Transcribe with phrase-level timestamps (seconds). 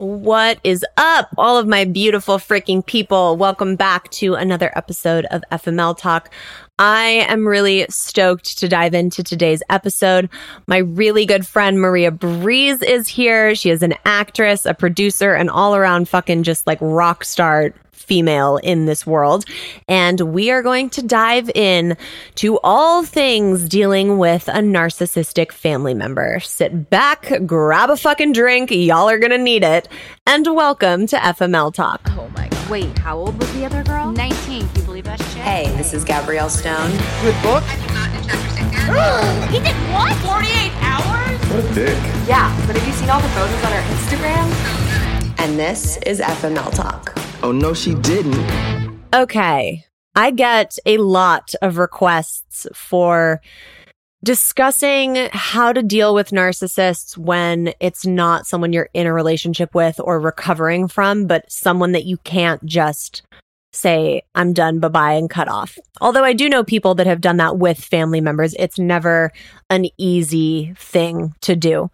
[0.00, 3.36] What is up, all of my beautiful freaking people?
[3.36, 6.32] Welcome back to another episode of FML Talk.
[6.78, 10.30] I am really stoked to dive into today's episode.
[10.68, 13.56] My really good friend Maria Breese is here.
[13.56, 17.74] She is an actress, a producer, an all around fucking just like rock star
[18.08, 19.44] female in this world.
[19.86, 21.96] And we are going to dive in
[22.36, 26.40] to all things dealing with a narcissistic family member.
[26.40, 28.70] Sit back, grab a fucking drink.
[28.70, 29.88] Y'all are going to need it.
[30.26, 32.00] And welcome to FML Talk.
[32.10, 32.70] Oh my god.
[32.70, 34.10] Wait, how old was the other girl?
[34.12, 34.66] 19.
[34.66, 35.28] Can you believe that shit?
[35.36, 36.90] Hey, this is Gabrielle Stone.
[37.22, 37.64] Good book.
[39.50, 40.16] He did what?
[40.16, 41.40] 48 hours?
[41.50, 41.96] What a dick.
[42.26, 45.38] Yeah, but have you seen all the photos on her Instagram?
[45.38, 47.17] And this is FML Talk.
[47.42, 48.44] Oh no, she didn't.
[49.14, 49.84] Okay.
[50.16, 53.40] I get a lot of requests for
[54.24, 60.00] discussing how to deal with narcissists when it's not someone you're in a relationship with
[60.02, 63.22] or recovering from, but someone that you can't just
[63.78, 65.78] say, I'm done, bye bye, and cut off.
[66.00, 68.54] Although I do know people that have done that with family members.
[68.58, 69.32] It's never
[69.70, 71.90] an easy thing to do.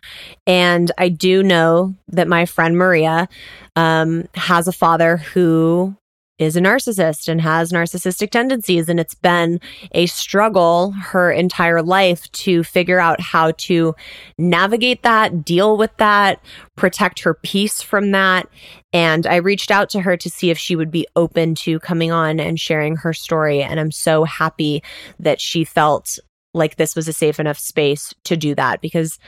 [0.47, 3.29] And I do know that my friend Maria
[3.77, 5.97] um, has a father who
[6.39, 8.89] is a narcissist and has narcissistic tendencies.
[8.89, 9.61] And it's been
[9.93, 13.95] a struggle her entire life to figure out how to
[14.37, 16.45] navigate that, deal with that,
[16.77, 18.49] protect her peace from that.
[18.93, 22.11] And I reached out to her to see if she would be open to coming
[22.11, 23.63] on and sharing her story.
[23.63, 24.83] And I'm so happy
[25.21, 26.19] that she felt
[26.53, 29.19] like this was a safe enough space to do that because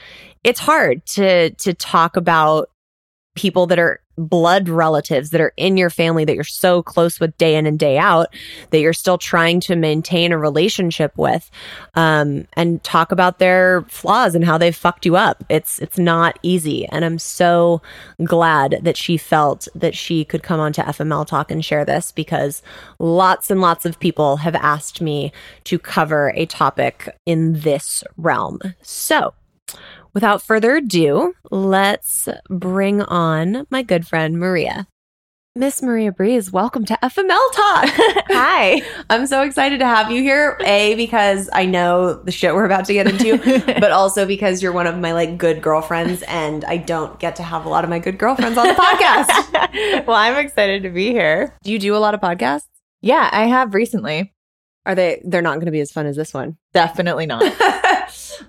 [0.43, 2.69] it's hard to to talk about
[3.35, 7.37] people that are blood relatives that are in your family that you're so close with
[7.37, 8.27] day in and day out
[8.71, 11.49] that you're still trying to maintain a relationship with
[11.95, 15.43] um, and talk about their flaws and how they've fucked you up.
[15.49, 16.87] It's it's not easy.
[16.87, 17.81] And i'm so
[18.23, 22.11] glad that she felt that she could come on to fml talk and share this
[22.11, 22.61] because
[22.99, 25.31] lots and lots of people have asked me
[25.65, 28.59] to cover a topic in this realm.
[28.81, 29.33] So
[30.17, 34.87] Without further ado, let's bring on my good friend Maria.
[35.55, 37.85] Miss Maria Breese, welcome to FML Talk.
[38.29, 38.81] Hi.
[39.11, 40.57] I'm so excited to have you here.
[40.65, 43.37] A, because I know the shit we're about to get into,
[43.79, 47.43] but also because you're one of my like good girlfriends and I don't get to
[47.43, 50.07] have a lot of my good girlfriends on the podcast.
[50.07, 51.55] well, I'm excited to be here.
[51.61, 52.65] do you do a lot of podcasts?
[53.01, 54.33] Yeah, I have recently.
[54.87, 56.57] Are they they're not going to be as fun as this one?
[56.73, 57.43] Definitely not.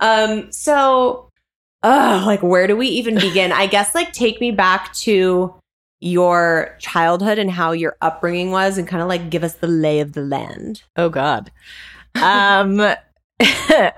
[0.00, 1.27] um so
[1.82, 5.54] uh like where do we even begin i guess like take me back to
[6.00, 10.00] your childhood and how your upbringing was and kind of like give us the lay
[10.00, 11.50] of the land oh god.
[12.22, 12.80] Um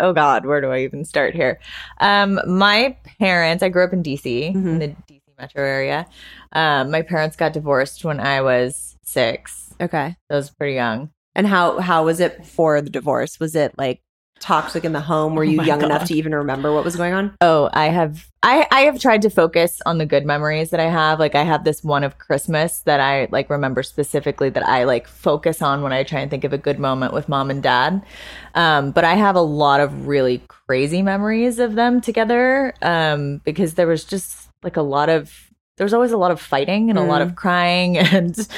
[0.00, 1.58] oh god, where do I even start here?
[2.00, 4.54] Um my parents, I grew up in DC, Mhm.
[4.54, 6.06] in the DC metro area.
[6.52, 9.74] Um my parents got divorced when I was 6.
[9.80, 11.10] okay I was pretty young.
[11.34, 14.00] and how how was it before the divorce was it like
[14.40, 16.96] toxic in the home were Oh you my young enough to even remember what was
[16.96, 20.70] going on Oh, I have I I have tried to focus on the good memories
[20.70, 21.18] that I have.
[21.18, 25.06] Like I have this one of Christmas that I like remember specifically that I like
[25.06, 28.02] focus on when I try and think of a good moment with mom and dad.
[28.54, 33.74] Um, but I have a lot of really crazy memories of them together um, because
[33.74, 36.98] there was just like a lot of there was always a lot of fighting and
[36.98, 38.48] a lot of crying and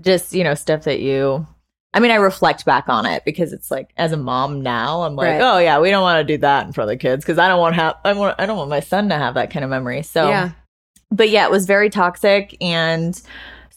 [0.00, 1.46] just you know stuff that you
[1.94, 5.14] I mean, I reflect back on it because it's like, as a mom now, I'm
[5.14, 5.40] like, Right.
[5.42, 7.48] oh yeah, we don't want to do that in front of the kids because I
[7.48, 9.70] don't want have I want I don't want my son to have that kind of
[9.70, 10.02] memory.
[10.02, 10.52] So, yeah
[11.12, 13.20] but yeah, it was very toxic, and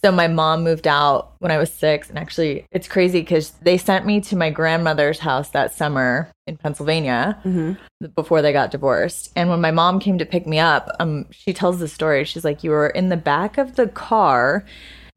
[0.01, 3.77] so my mom moved out when I was six, and actually, it's crazy because they
[3.77, 7.73] sent me to my grandmother's house that summer in Pennsylvania hmm
[8.15, 9.31] before they got divorced.
[9.35, 12.23] And when my mom came to pick me up, um, she tells the story.
[12.23, 14.65] She's like, "You were in the back of the car,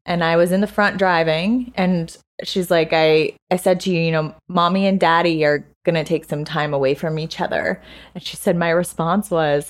[0.05, 3.99] and I was in the front driving." And she's like, "I I said to you,
[3.99, 7.81] you know, mommy and daddy are gonna take some time away from each other."
[8.13, 9.69] And she said, my response was,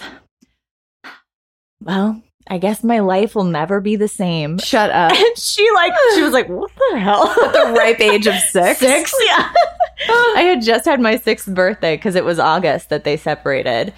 [1.81, 2.21] "Well."
[2.51, 4.57] I guess my life will never be the same.
[4.57, 8.25] shut up And she like she was like, "What the hell?" at the ripe age
[8.25, 9.51] of six Six, yeah.
[10.09, 13.93] I had just had my sixth birthday because it was August that they separated.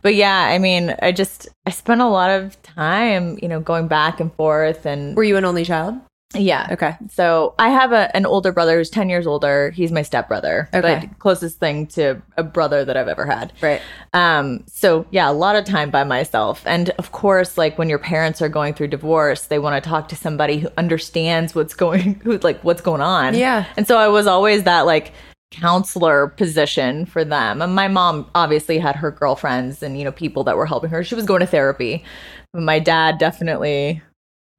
[0.00, 3.86] But yeah, I mean, I just I spent a lot of time, you know, going
[3.86, 5.96] back and forth, and were you an only child
[6.34, 6.68] yeah.
[6.70, 9.70] okay So I have a, an older brother who's ten years older.
[9.70, 11.06] He's my stepbrother, Okay.
[11.08, 13.52] but closest thing to a brother that I've ever had.
[13.60, 13.80] right
[14.14, 16.62] Um, so yeah, a lot of time by myself.
[16.66, 20.08] And of course, like when your parents are going through divorce, they want to talk
[20.08, 23.34] to somebody who understands what's going, who like what's going on.
[23.34, 23.64] Yeah.
[23.76, 25.12] And so I was always that like
[25.50, 27.60] counselor position for them.
[27.60, 31.02] And my mom obviously had her girlfriends and you know people that were helping her.
[31.02, 32.04] She was going to therapy.
[32.52, 34.00] But my dad definitely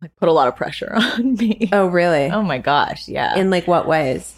[0.01, 1.69] like put a lot of pressure on me.
[1.71, 2.25] Oh, really?
[2.31, 3.35] Oh my gosh, yeah.
[3.35, 4.37] In like what ways?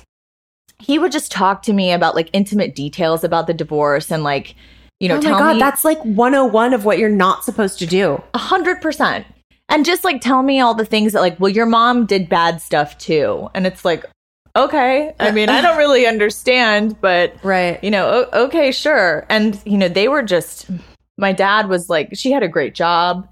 [0.79, 4.53] he would just talk to me about like intimate details about the divorce and like
[4.99, 7.85] you know oh my god, me that's like 101 of what you're not supposed to
[7.85, 8.21] do.
[8.33, 9.25] a hundred percent
[9.69, 12.59] and just like tell me all the things that like well your mom did bad
[12.59, 14.03] stuff too and it's like
[14.57, 17.81] okay i mean i don't really understand but Right.
[17.81, 20.69] you know o- okay sure and you know they were just
[21.17, 23.29] my dad was like she had a great job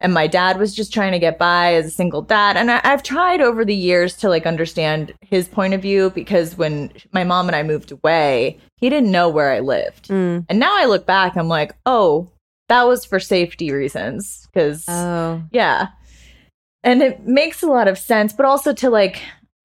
[0.00, 2.80] and my dad was just trying to get by as a single dad and I,
[2.84, 7.24] i've tried over the years to like understand his point of view because when my
[7.24, 10.46] mom and i moved away he didn't know where i lived Mm.
[10.48, 12.28] and now i look back i'm like oh
[12.68, 15.42] that was for safety reasons because Oh.
[15.50, 15.88] yeah.
[16.84, 19.20] And it makes a lot of sense, but also to like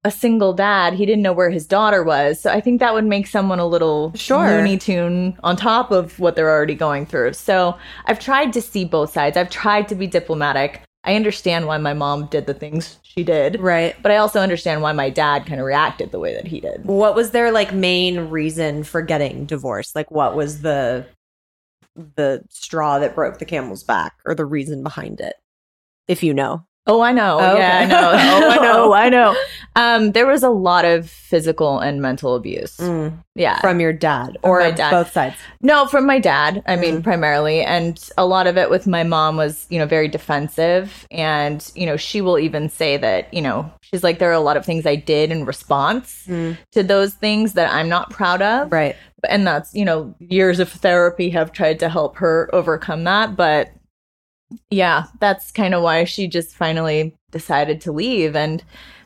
[0.06, 2.40] a single dad, he didn't know where his daughter was.
[2.40, 4.46] So I think that would make someone a little Sure.
[4.46, 7.32] Looney Tune on top of what they're already going through.
[7.32, 9.36] So I've tried to see both sides.
[9.36, 10.82] I've tried to be diplomatic.
[11.02, 13.96] I understand why my mom did the things she did, Right.
[14.00, 16.84] but I also understand why my dad kind of reacted the way that he did.
[16.84, 19.96] What was their like main reason for getting divorced?
[19.96, 21.04] Like what was the
[22.14, 25.34] the straw that broke the camel's back or the reason behind it?
[26.06, 26.64] If you know.
[26.88, 27.38] Oh, I know.
[27.40, 28.10] Oh, Yeah, I know.
[28.14, 28.84] Oh, I know.
[28.84, 29.36] oh, I know.
[29.74, 32.80] Um, there was a lot of physical and mental abuse.
[33.34, 33.60] Yeah.
[33.60, 34.90] From your dad or my dad.
[34.90, 35.36] both sides.
[35.60, 36.62] No, from my dad.
[36.66, 37.02] I mean, Mm.
[37.04, 41.70] primarily, and a lot of it with my mom was, you know, very defensive, and
[41.74, 44.56] you know, she will even say that, you know, she's like, there are a lot
[44.56, 46.56] of things I did in response Mm.
[46.72, 48.96] to those things that I'm not proud of, Right.
[49.28, 53.68] and that's you know, years of therapy have tried to help her overcome that, but
[54.70, 58.62] yeah, that's kind of why she just finally decided to leave, and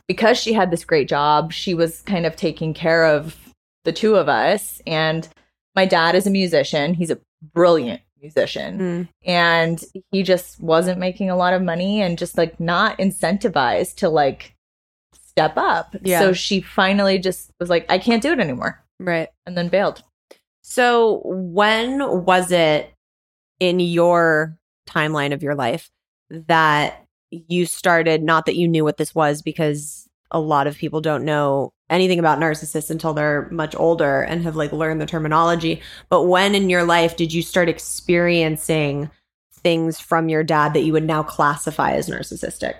[0.07, 3.37] because she had this great job, she was kind of taking care of
[3.85, 5.27] the two of us, and
[5.75, 6.93] my dad is a musician.
[6.93, 7.19] He's a
[7.53, 8.79] brilliant musician.
[8.79, 9.07] Mm.
[9.25, 14.09] And he just wasn't making a lot of money and just like not incentivized to
[14.09, 14.53] like
[15.13, 15.95] step up.
[16.03, 16.19] Yeah.
[16.19, 18.83] So she finally just was like, I can't do it anymore.
[18.99, 19.29] Right.
[19.45, 20.03] And then bailed.
[20.61, 22.93] So when was it
[23.59, 25.89] in your timeline of your life
[26.29, 31.01] that you started not that you knew what this was because a lot of people
[31.01, 35.81] don't know anything about narcissists until they're much older and have like learned the terminology.
[36.09, 39.09] But when in your life did you start experiencing
[39.51, 42.75] things from your dad that you would now classify as narcissistic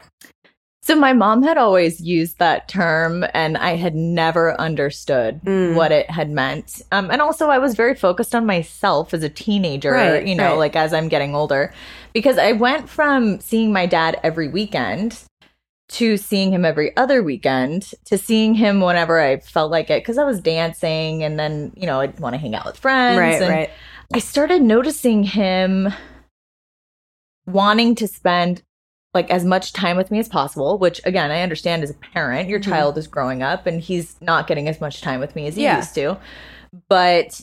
[0.84, 5.76] So my mom had always used that term and I had never understood Mm.
[5.76, 6.82] what it had meant.
[6.92, 10.50] Um, and also I was very focused on myself as a teenager, Right, you know,
[10.52, 10.58] right.
[10.58, 11.72] like as I'm getting older,
[12.14, 15.20] because I went from seeing my dad every weekend
[15.90, 20.18] to seeing him every other weekend to seeing him whenever I felt like it because
[20.18, 23.20] I was dancing and then, you know, I'd want to hang out with friends.
[23.20, 23.70] Right, and
[24.14, 25.94] I started noticing him
[27.46, 28.64] wanting to spend
[29.14, 32.48] like as much time with me as possible, which again, I understand as a parent,
[32.50, 32.64] your Mhm.
[32.70, 35.64] child is growing up and he's not getting as much time with me as he
[35.64, 35.78] Yeah.
[35.78, 36.18] used to.
[36.88, 37.42] But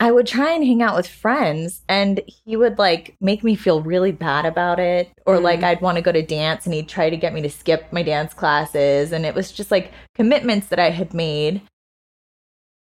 [0.00, 3.80] I would try and hang out with friends and he would like make me feel
[3.82, 5.10] really bad about it.
[5.26, 5.42] Or Mhm.
[5.42, 7.92] like I'd want to go to dance and he'd try to get me to skip
[7.92, 9.12] my dance classes.
[9.12, 11.62] And it was just like commitments that I had made.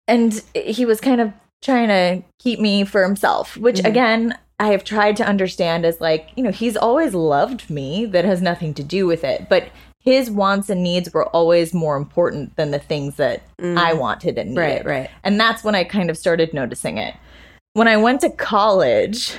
[0.07, 1.31] And he was kind of
[1.61, 3.85] trying to keep me for himself, which Mhm.
[3.87, 8.05] again, I have tried to understand as like, you know, he's always loved me.
[8.05, 9.47] That has nothing to do with it.
[9.49, 9.69] But
[10.01, 13.77] his wants and needs were always more important than the things that Mm.
[13.77, 14.61] I wanted and needed.
[14.61, 17.13] right right And that's when I kind of started noticing it.
[17.73, 19.33] When I went to college,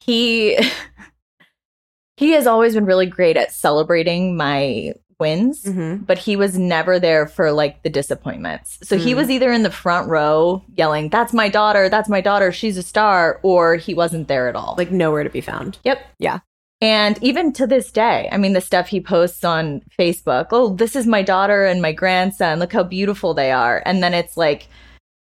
[0.00, 0.58] he
[2.18, 6.06] he has always been really great at celebrating my wins, Mhm.
[6.06, 8.78] but he was never there for like the disappointments.
[8.82, 9.16] So he Mm.
[9.16, 12.82] was either in the front row yelling, "That's my daughter, that's my daughter, she's a
[12.82, 14.74] star," or he wasn't there at all.
[14.76, 15.98] like nowhere to be found Yep.
[16.18, 16.38] Yeah.
[16.82, 20.94] And even to this day, I mean, the stuff he posts on Facebook, oh, this
[20.94, 22.58] is my daughter and my grandson.
[22.58, 23.82] Look how beautiful they are.
[23.86, 24.68] And then it's like,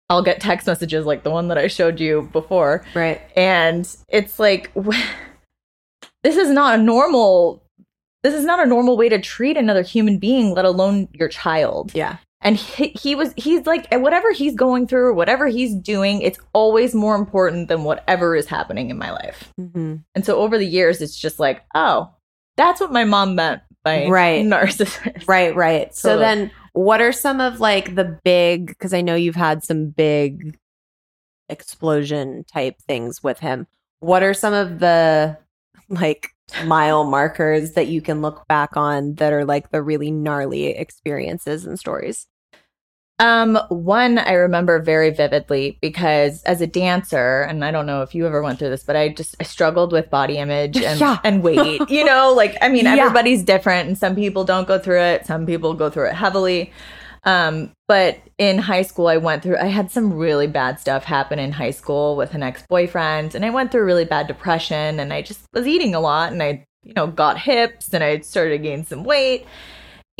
[0.09, 2.83] I'll get text messages like the one that I showed you before.
[2.95, 4.71] right And it's like,
[6.23, 7.62] this is not a normal.
[8.23, 11.91] This is not a normal way to treat another human being, let alone your child
[11.93, 16.21] yeah and he, he was he's like whatever he's going through or whatever he's doing
[16.21, 19.95] it's always more important than whatever is happening in my life mm-hmm.
[20.13, 22.13] and so over the years it's just like oh
[22.55, 24.45] that's what my mom meant by Right.
[24.45, 25.93] narcissist Right, right.
[25.93, 26.23] So Totally.
[26.23, 30.57] then what are some of like the big because I know you've had some big
[31.49, 33.67] explosion type things with him.
[33.99, 35.37] What are some of the
[35.89, 36.29] like
[36.65, 41.65] mile markers that you can look back on that are like the really gnarly experiences
[41.65, 42.27] and stories?
[43.19, 48.15] Um, one I remember very vividly because as a dancer, and I don't know if
[48.15, 51.19] you ever went through this, but I just I struggled with body image and, Yeah.
[51.23, 51.81] and weight.
[51.89, 52.95] you know, like I mean, Yeah.
[52.95, 55.25] everybody's different, and some people don't go through it.
[55.27, 56.73] Some people go through it heavily.
[57.25, 59.57] Um, but in high school, I went through.
[59.57, 63.45] I had some really bad stuff happen in high school with an ex boyfriend, and
[63.45, 66.65] I went through really bad depression, and I just was eating a lot, and I
[66.83, 69.45] you know got hips, and I started to gain some weight.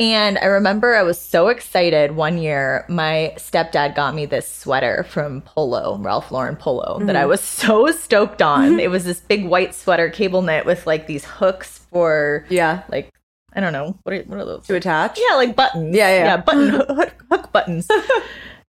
[0.00, 2.84] And I remember I was so excited one year.
[2.88, 7.88] My stepdad got me this sweater from Polo, Ralph Lauren Polo, that I was so
[7.92, 8.80] stoked on.
[8.86, 12.82] it was this big white sweater, cable knit with like these hooks for Yeah.
[12.88, 13.08] like
[13.54, 14.66] I don't know what are, what are those?
[14.66, 15.18] To attach?
[15.18, 15.94] Yeah, like buttons.
[15.94, 16.24] Yeah, yeah.
[16.24, 17.88] yeah, button hook, hook buttons.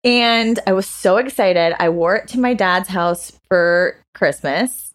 [0.03, 1.75] and I was so excited.
[1.79, 4.93] I wore it to my dad's house for Christmas,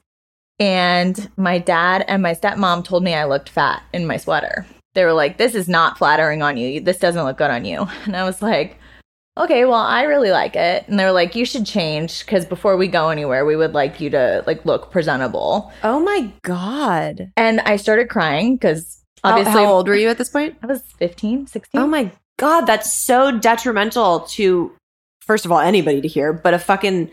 [0.59, 4.67] and my dad and my stepmom told me I looked fat in my sweater.
[4.95, 6.81] They were like, "This is not flattering on you.
[6.81, 8.79] This doesn't look good on you." And I was like,
[9.37, 12.77] "Okay, well, I really like it." And they were like, "You should change because before
[12.77, 17.33] we go anywhere, we would like you to like look presentable." Oh my God.
[17.37, 20.57] And I started crying because obviously how old were you at this point?
[20.63, 21.81] I was 15, 16.
[21.81, 22.63] Oh my God.
[22.63, 24.73] That's so detrimental to,
[25.21, 27.11] first of all, anybody to hear, but a fucking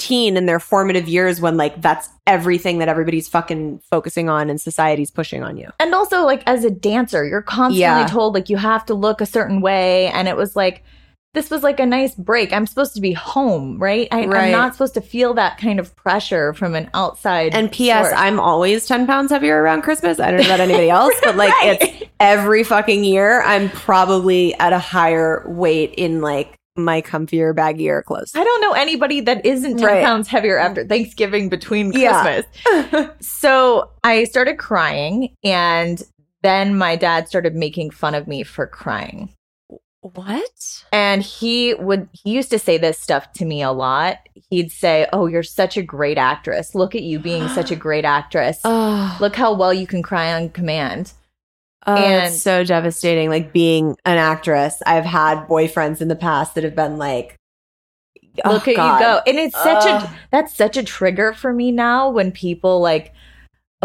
[0.00, 4.60] teen in their formative years when like that's everything that everybody's fucking focusing on and
[4.60, 5.70] society's pushing on you.
[5.78, 8.06] and also like as a dancer you're constantly Yeah.
[8.08, 10.82] told like you have to look a certain way and it was like
[11.34, 14.44] this was like a nice break i'm supposed to be home right, I, Right.
[14.46, 18.06] i'm not supposed to feel that kind of pressure from an outside And P.S.
[18.08, 18.18] source.
[18.18, 20.18] I'm always 10 pounds heavier around Christmas.
[20.20, 21.78] I don't know about anybody else, but like Right.
[21.80, 23.42] it's every fucking year.
[23.42, 28.32] I'm probably at a higher weight in like my comfier, baggier clothes.
[28.34, 30.04] I don't know anybody that isn't 10 Right.
[30.04, 32.42] pounds heavier after Thanksgiving between Yeah.
[32.64, 33.10] Christmas.
[33.20, 36.02] so I started crying, and
[36.42, 39.32] then my dad started making fun of me for crying.
[40.12, 40.84] What?
[40.92, 44.18] And he would, he used to say this stuff to me a lot.
[44.50, 46.74] He'd say, Oh, you're such a great actress.
[46.74, 48.60] Look at you being such a great actress.
[48.64, 51.14] Oh, Look how well you can cry on command.
[51.86, 53.30] oh and- it's so devastating.
[53.30, 57.36] Like being an actress, I've had boyfriends in the past that have been like,
[58.44, 58.98] oh, Look at God.
[58.98, 59.20] you go.
[59.26, 60.02] And it's such Ugh.
[60.04, 63.14] a, that's such a trigger for me now when people like,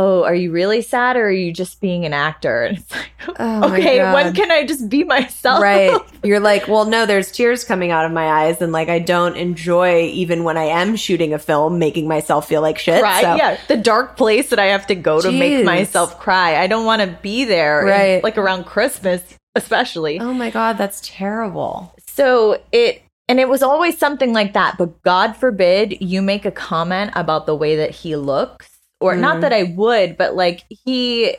[0.02, 2.64] Oh, are you really sad or are you just being an actor?
[2.64, 5.62] And it's like, Oh okay, when can I just be myself?
[5.62, 9.00] right you're like well no there's tears coming out of my eyes and like i
[9.00, 13.22] don't enjoy even when i am shooting a film making myself feel like shit Right.
[13.24, 16.58] so- Yeah, the dark place that I have to go to make myself cry.
[16.62, 18.24] I don't want to be there, in- Right.
[18.24, 19.22] like around Christmas,
[19.56, 20.20] especially.
[20.20, 24.76] oh my god that's terrible So it, and it was always something like that.
[24.78, 28.69] But God forbid you make a comment about the way that he looks,
[29.00, 29.42] or not Mhm.
[29.42, 31.36] that I would, but like he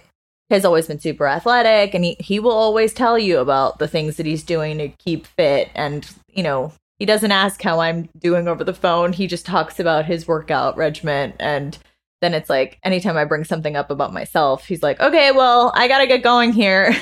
[0.51, 4.17] has always been super athletic and he, he will always tell you about the things
[4.17, 5.69] that he's doing to keep fit.
[5.75, 9.13] And, you know, he doesn't ask how I'm doing over the phone.
[9.13, 11.35] He just talks about his workout regimen.
[11.39, 11.79] And
[12.21, 15.87] then it's like, anytime I bring something up about myself, he's like, okay, well, I
[15.89, 16.95] got to get going here.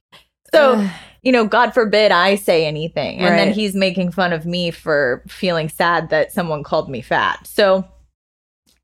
[0.52, 0.86] so,
[1.22, 3.18] you know, God forbid I say anything.
[3.18, 7.46] And then he's making fun of me for feeling sad that someone called me fat.
[7.46, 7.86] So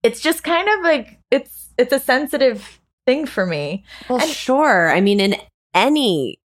[0.02, 3.82] it's just kind of like it's it's a sensitive thing for me.
[4.08, 5.34] well And- sure i mean in
[5.74, 6.38] any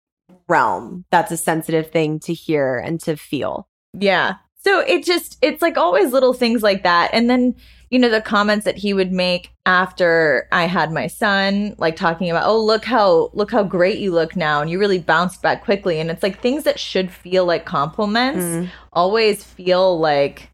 [0.49, 4.35] realm that's a sensitive thing to hear and to feel Yeah.
[4.67, 7.11] So it just it's like always little things like that.
[7.13, 7.55] And then,
[7.91, 12.31] you know, the comments that he would make after I had my son, like talking
[12.31, 15.63] about, "Oh, look how look how great you look now and you really bounced back
[15.65, 18.71] quickly." And it's like things that should feel like compliments Mm.
[18.95, 20.49] always feel like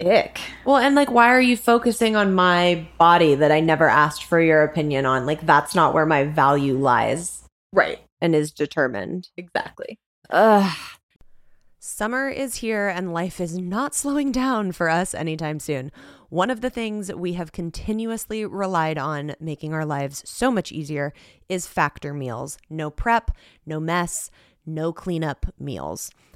[0.00, 0.38] ick.
[0.64, 4.40] well and like why are you focusing on my body that i never asked for
[4.40, 7.98] your opinion on like that's not where my value lies Right.
[8.20, 9.98] and is determined Exactly.
[10.30, 10.76] Ugh.
[11.82, 15.90] Summer is here and life is not slowing down for us anytime soon.
[16.28, 21.12] One of the things we have continuously relied on making our lives so much easier
[21.48, 22.58] is factor meals.
[22.68, 23.30] No prep,
[23.64, 24.30] no mess,
[24.66, 26.10] no cleanup meals.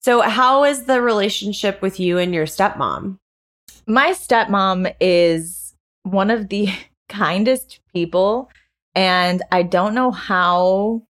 [0.00, 3.18] So, how is the relationship with you and your stepmom?
[3.86, 6.68] My stepmom is one of the
[7.08, 8.50] kindest people
[8.94, 11.02] and I don't know how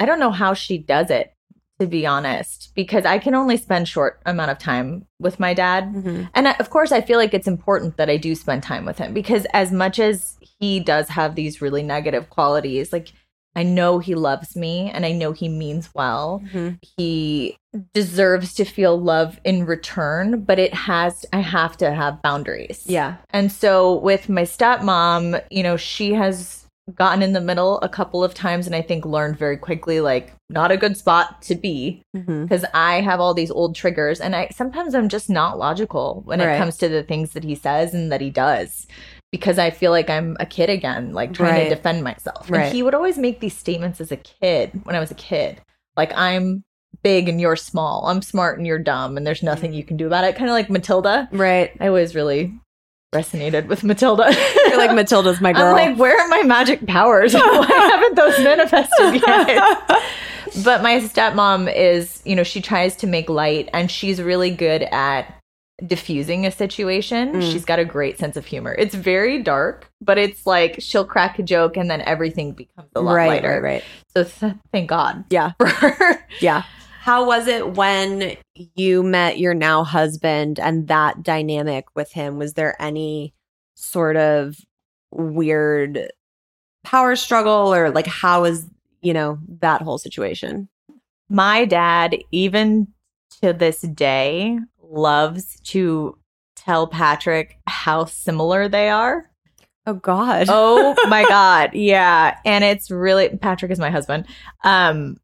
[0.00, 1.32] I don't know how she does it
[1.78, 5.92] to be honest because I can only spend short amount of time with my dad.
[5.92, 6.24] Mm-hmm.
[6.34, 8.98] And I, of course I feel like it's important that I do spend time with
[8.98, 13.12] him because as much as he does have these really negative qualities like
[13.56, 16.42] I know he loves me and I know he means well.
[16.54, 16.78] Mhm.
[16.96, 17.56] He
[17.94, 22.82] deserves to feel love in return, but it has I have to have boundaries.
[22.86, 23.16] Yeah.
[23.30, 26.62] And so with my stepmom, you know, she has
[26.94, 30.32] gotten in the middle a couple of times and I think learned very quickly like
[30.48, 32.44] not a good spot to be Mm-hmm.
[32.44, 36.38] because I have all these old triggers and I sometimes I'm just not logical when
[36.38, 36.54] Right.
[36.54, 38.86] it comes to the things that he says and that he does
[39.32, 41.64] because I feel like I'm a kid again, like trying Right.
[41.68, 42.50] to defend myself.
[42.50, 42.64] Right.
[42.66, 45.60] And he would always make these statements as a kid when I was a kid.
[45.96, 46.64] Like I'm
[47.02, 48.06] big and you're small.
[48.06, 50.36] I'm smart and you're dumb and there's nothing you can do about it.
[50.36, 51.28] Kind of like Matilda.
[51.32, 51.72] Right.
[51.80, 52.54] I always really
[53.14, 54.34] resonated with Matilda.
[54.66, 55.66] You're like Matilda's my girl.
[55.76, 57.34] I'm like, where are my magic powers?
[57.34, 60.02] Why haven't those manifested yet?
[60.64, 64.82] but my stepmom is, you know, she tries to make light and she's really good
[64.82, 65.32] at
[65.84, 67.34] diffusing a situation.
[67.34, 67.52] Mm.
[67.52, 68.74] She's got a great sense of humor.
[68.78, 73.00] It's very dark, but it's like she'll crack a joke and then everything becomes a
[73.02, 73.60] lot right, lighter.
[73.60, 73.84] right, right.
[74.16, 75.52] So th- thank God Yeah.
[75.58, 76.26] for her.
[76.40, 76.62] Yeah.
[77.02, 78.36] How was it when
[78.74, 82.38] you met your now husband and that dynamic with him?
[82.38, 83.34] Was there any
[83.74, 84.56] sort of
[85.12, 86.10] weird
[86.84, 88.64] power struggle or like how was,
[89.02, 90.68] you know, that whole situation?
[91.28, 92.88] My dad, even
[93.42, 94.58] to this day,
[94.96, 96.16] loves to
[96.56, 99.30] tell Patrick how similar they are.
[99.86, 100.46] Oh God.
[100.48, 101.74] Oh my god.
[101.74, 102.38] Yeah.
[102.44, 104.26] And it's really Patrick is my husband.
[104.64, 105.18] Um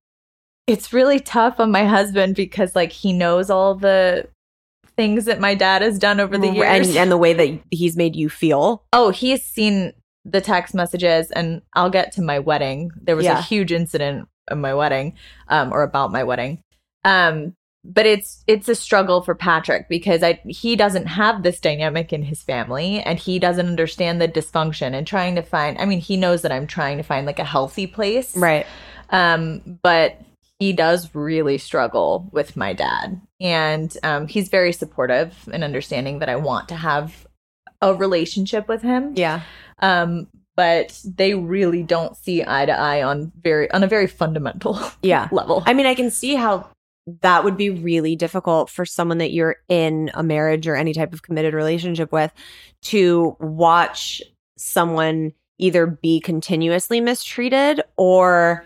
[0.69, 4.29] it's really tough on my husband because like he knows all the
[4.97, 6.89] things that my dad has done over the years.
[6.89, 8.85] and, and the way that he's made you feel.
[8.93, 9.93] oh, he's seen
[10.25, 12.91] the text messages and I'll get to my wedding.
[13.01, 13.39] There was Yeah.
[13.41, 15.15] a huge incident at my wedding
[15.49, 16.63] um or about my wedding.
[17.05, 22.13] Um but it's it's a struggle for Patrick because I he doesn't have this dynamic
[22.13, 26.01] in his family and he doesn't understand the dysfunction and trying to find I mean
[26.01, 28.37] he knows that I'm trying to find like a healthy place.
[28.37, 28.67] Right.
[29.11, 30.21] Um but
[30.61, 36.29] he does really struggle with my dad and um he's very supportive and understanding that
[36.29, 37.27] I want to have
[37.81, 39.15] a relationship with him.
[39.17, 39.41] Yeah.
[39.81, 44.79] Um but they really don't see eye to eye on very on a very fundamental
[45.03, 45.29] Yeah.
[45.33, 45.65] level.
[45.67, 46.69] I mean, I can see how
[47.21, 51.13] that would be really difficult for someone that you're in a marriage or any type
[51.13, 52.33] of committed relationship with
[52.83, 54.23] to watch
[54.57, 58.65] someone either be continuously mistreated or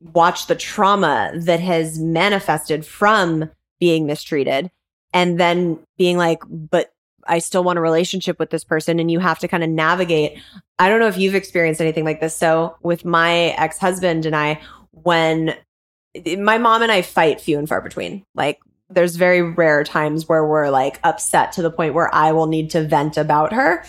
[0.00, 4.70] watch the trauma that has manifested from being mistreated
[5.12, 6.92] and then being like, but
[7.26, 10.38] I still want a relationship with this person and you have to kind of navigate.
[10.78, 12.36] I don't know if you've experienced anything like this.
[12.36, 14.60] So with my ex-husband and I,
[14.92, 15.54] when
[16.38, 18.24] my mom and I fight few and far between.
[18.34, 22.46] Like there's very rare times where we're like upset to the point where I will
[22.46, 23.84] need to vent about her.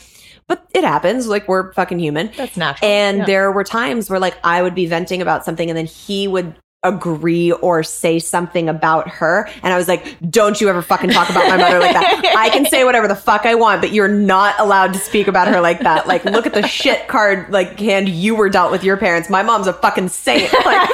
[0.48, 1.28] But it happens.
[1.28, 2.32] Like we're fucking human.
[2.38, 2.90] That's natural.
[2.90, 3.26] And Yeah.
[3.26, 6.56] there were times where like I would be venting about something and then he would
[6.84, 9.50] agree or say something about her.
[9.64, 12.34] And I was like, don't you ever fucking talk about my mother like that.
[12.38, 15.48] I can say whatever the fuck I want, but you're not allowed to speak about
[15.48, 16.08] her like that.
[16.08, 19.30] Like, look at the shit card like hand you were dealt with your parents.
[19.30, 20.54] My mom's a fucking saint.
[20.68, 20.90] Like,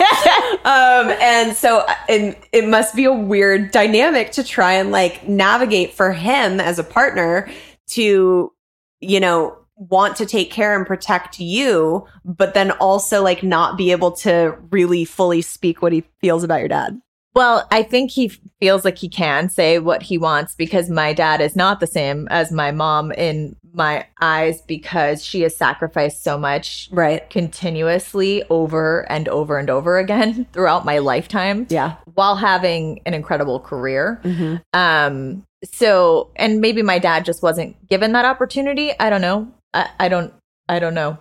[0.66, 5.94] um, and so and it must be a weird dynamic to try and like navigate
[5.94, 7.50] for him as a partner
[7.88, 8.52] to,
[9.00, 13.92] you know, want to take care and protect you, but then also like not be
[13.92, 17.00] able to really fully speak what he feels about your dad.
[17.36, 18.28] Well, I think he
[18.60, 22.28] feels like he can say what he wants because my dad is not the same
[22.30, 27.28] as my mom in my eyes because she has sacrificed so much Right.
[27.32, 31.96] continuously over and over and over again throughout my lifetime Yeah.
[32.14, 34.22] while having an incredible career.
[34.24, 34.58] Mm-hmm.
[34.80, 38.92] Um so and maybe my dad just wasn't given that opportunity.
[39.00, 39.52] I don't know.
[39.74, 40.34] I, I don't
[40.70, 41.18] I don't know.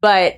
[0.00, 0.36] but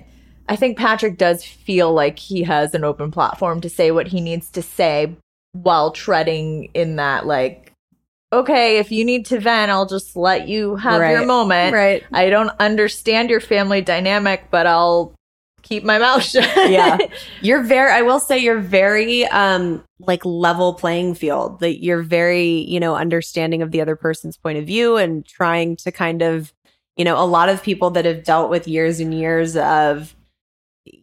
[0.49, 4.21] I think Patrick does feel like he has an open platform to say what he
[4.21, 5.15] needs to say
[5.51, 7.73] while treading in that like
[8.33, 11.73] okay, if you need to vent, I'll just let you have your moment.
[11.73, 12.03] Right.
[12.11, 15.13] I don't understand your family dynamic, but I'll
[15.61, 16.69] keep my mouth shut.
[16.69, 16.97] Yeah.
[17.41, 21.59] You're very I will say you're very um like level playing field.
[21.61, 25.75] That you're very, you know, understanding of the other person's point of view and trying
[25.77, 26.53] to kind of,
[26.97, 30.15] you know, a lot of people that have dealt with years and years of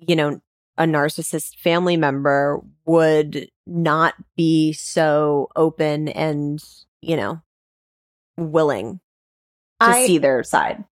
[0.07, 0.41] you know,
[0.77, 6.63] a narcissist family member would not be so open and,
[7.01, 7.41] you know,
[8.37, 9.01] willing
[9.81, 10.85] to I- see their side.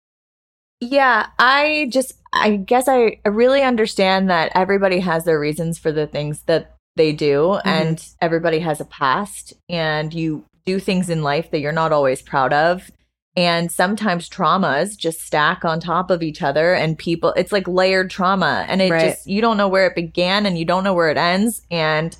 [0.83, 5.91] Yeah, I just, I guess I, I really understand that everybody has their reasons for
[5.91, 7.69] the things that they do, mm-hmm.
[7.69, 12.23] and everybody has a past, and you do things in life that you're not always
[12.23, 12.89] proud of.
[13.37, 18.09] And sometimes traumas just stack on top of each other, and people, it's like layered
[18.09, 19.11] trauma, and it Right.
[19.11, 21.61] just, you don't know where it began and you don't know where it ends.
[21.71, 22.15] And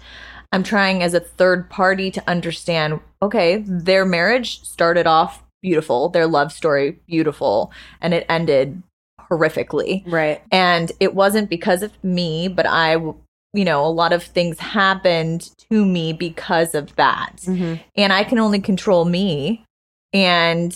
[0.53, 6.27] I'm trying as a third party to understand okay, their marriage started off beautiful, their
[6.27, 7.71] love story beautiful,
[8.01, 8.81] and it ended
[9.29, 10.03] horrifically.
[10.11, 10.41] Right.
[10.51, 15.49] And it wasn't because of me, but I, you know, a lot of things happened
[15.69, 17.37] to me because of that.
[17.43, 17.81] Mm-hmm.
[17.95, 19.63] And I can only control me.
[20.13, 20.75] And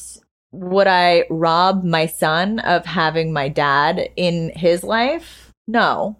[0.55, 5.51] would I rob my son of having my dad in his life?
[5.67, 6.17] No.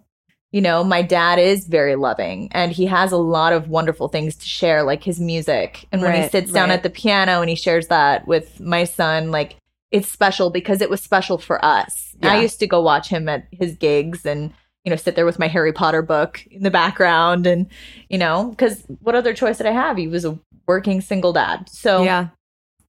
[0.52, 4.36] You know, my dad is very loving and he has a lot of wonderful things
[4.38, 5.86] to share, like his music.
[5.92, 6.76] And when he sits down right.
[6.76, 9.58] at the piano and he shares that with my son, like
[9.92, 12.16] it's special because it was special for us.
[12.22, 12.34] Yeah.
[12.34, 14.54] I used to go watch him at his gigs and,
[14.86, 17.68] you know, sit there with my Harry Potter book in the background and,
[18.10, 19.98] you know, because what other choice did I have?
[19.98, 21.68] He was a working single dad.
[21.70, 22.30] So, Yeah.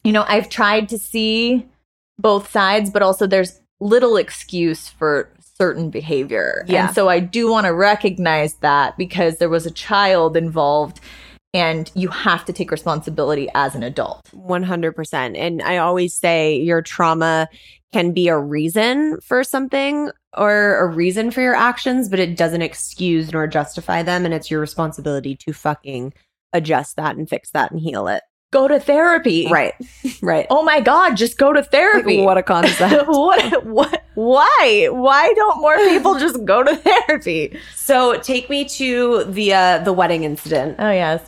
[0.06, 1.66] You know, I've tried to see
[2.16, 6.64] both sides, but also there's little excuse for certain behavior.
[6.68, 6.86] Yeah.
[6.86, 11.00] And so I do want to recognize that because there was a child involved
[11.52, 14.30] and you have to take responsibility as an adult.
[14.32, 15.36] 100%.
[15.36, 17.48] And I always say your trauma
[17.92, 22.62] can be a reason for something or a reason for your actions, but it doesn't
[22.62, 24.24] excuse nor justify them.
[24.24, 26.14] And it's your responsibility to fucking
[26.52, 28.22] adjust that and fix that and heal it.
[28.56, 29.48] Go to therapy.
[29.50, 29.74] Right.
[30.22, 30.46] Right.
[30.48, 32.22] Oh my God, just go to therapy.
[32.22, 33.06] What a concept.
[33.06, 34.88] what, what, why?
[34.90, 37.58] Why don't more people just go to therapy?
[37.74, 41.20] so take me to the uh the wedding incident, Oh, yes.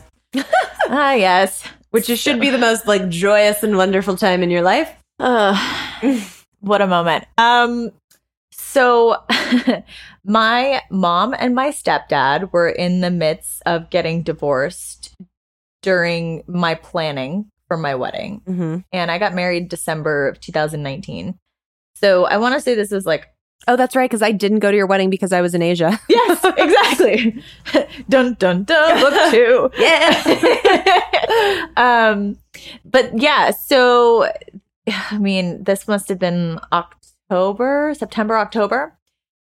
[0.89, 1.63] ah, yes.
[1.91, 4.89] which should be the most like joyous and wonderful time in your life.
[5.19, 5.53] Uh,
[6.61, 7.25] what a moment.
[7.37, 7.91] Um,
[8.51, 9.23] so
[10.25, 15.15] my mom and my stepdad were in the midst of getting divorced
[15.81, 18.41] during my planning for my wedding.
[18.47, 18.77] Mm-hmm.
[18.91, 21.37] And I got married December of 2019.
[21.95, 23.27] So I want to say this is like,
[23.67, 24.09] Oh, that's right.
[24.09, 25.99] Because I didn't go to your wedding because I was in Asia.
[26.09, 27.43] yes, exactly.
[28.09, 29.69] dun, dun, dun, book two.
[29.77, 30.95] Yeah.
[31.75, 32.37] um,
[32.85, 34.29] but yeah, so
[35.11, 38.97] I mean, this must have been October, September, October.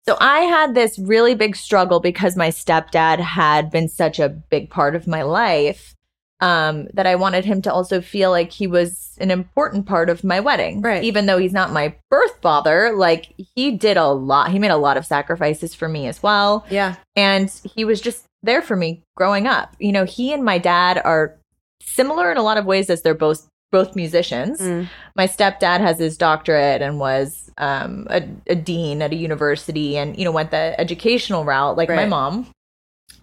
[0.08, 4.70] So I had this really big struggle because my stepdad had been such a big
[4.70, 5.96] part of my life.
[6.42, 10.24] Um, that I wanted him to also feel like he was an important part of
[10.24, 10.82] my wedding.
[10.82, 11.04] Right.
[11.04, 14.50] Even though he's not my birth father, like he did a lot.
[14.50, 16.96] He made a lot of sacrifices for me as well yeah.
[17.16, 19.76] and he was just there for me growing up.
[19.80, 21.38] You know, he and my dad are
[21.82, 24.60] similar in a lot of ways as they're both both musicians.
[24.60, 24.90] Mm.
[25.16, 30.18] My stepdad has his doctorate and was um, a, a dean at a university, and
[30.18, 32.48] you know went the educational route like my mom.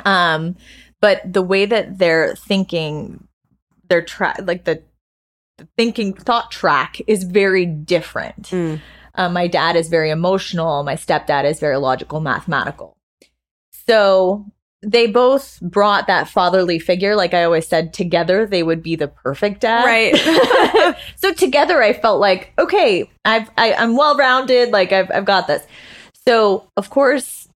[0.04, 0.57] Um,
[1.00, 3.26] but the way that they're thinking,
[3.88, 4.82] their track, like the,
[5.56, 8.50] the thinking thought track, is very different.
[8.50, 8.80] Mm.
[9.14, 10.82] Uh, my dad is very emotional.
[10.82, 12.96] My stepdad is very logical, mathematical.
[13.70, 14.46] So
[14.82, 17.16] they both brought that fatherly figure.
[17.16, 19.84] Like I always said, together they would be the perfect dad.
[19.84, 20.96] Right.
[21.16, 24.70] so together I felt like, okay, I've, I, I'm well rounded.
[24.70, 25.66] Like I've, I've got this.
[26.26, 27.47] So of course,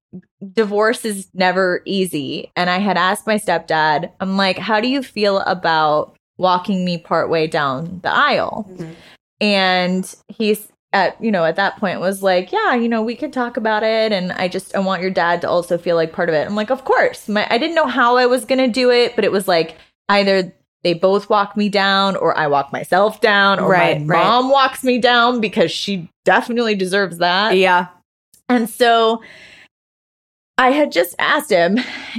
[0.52, 2.50] divorce is never easy.
[2.56, 6.98] And I had asked my stepdad, I'm like, how do you feel about walking me
[6.98, 8.66] partway down the aisle?
[8.70, 8.92] Mm-hmm.
[9.40, 13.32] and he's at you know at that point was like yeah you know we could
[13.32, 16.28] talk about it and i just i want your dad to also feel like part
[16.28, 18.90] of it i'm like of course my, i didn't know how i was gonna do
[18.90, 19.76] it but it was like
[20.10, 20.52] either
[20.84, 24.22] they both walk me down or i walk myself down or Right, my right.
[24.24, 27.86] mom walks me down because she definitely deserves that Yeah.
[28.50, 29.22] and so
[30.58, 31.78] I had just asked him,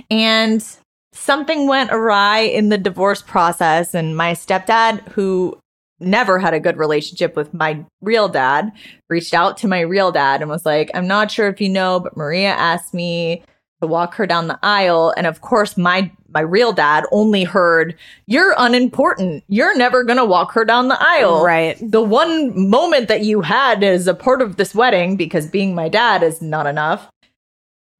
[0.09, 0.65] and
[1.13, 3.93] something went awry in the divorce process.
[3.93, 5.57] And my stepdad, who
[5.99, 8.71] never had a good relationship with my real dad,
[9.09, 11.99] reached out to my real dad and was like, I'm not sure if you know,
[11.99, 13.43] but Maria asked me
[13.81, 15.13] to walk her down the aisle.
[15.15, 19.43] And of course, my my real dad only heard, You're unimportant.
[19.47, 21.43] You're never gonna walk her down the aisle.
[21.43, 21.77] Right.
[21.79, 25.89] The one moment that you had as a part of this wedding, because being my
[25.89, 27.09] dad is not enough,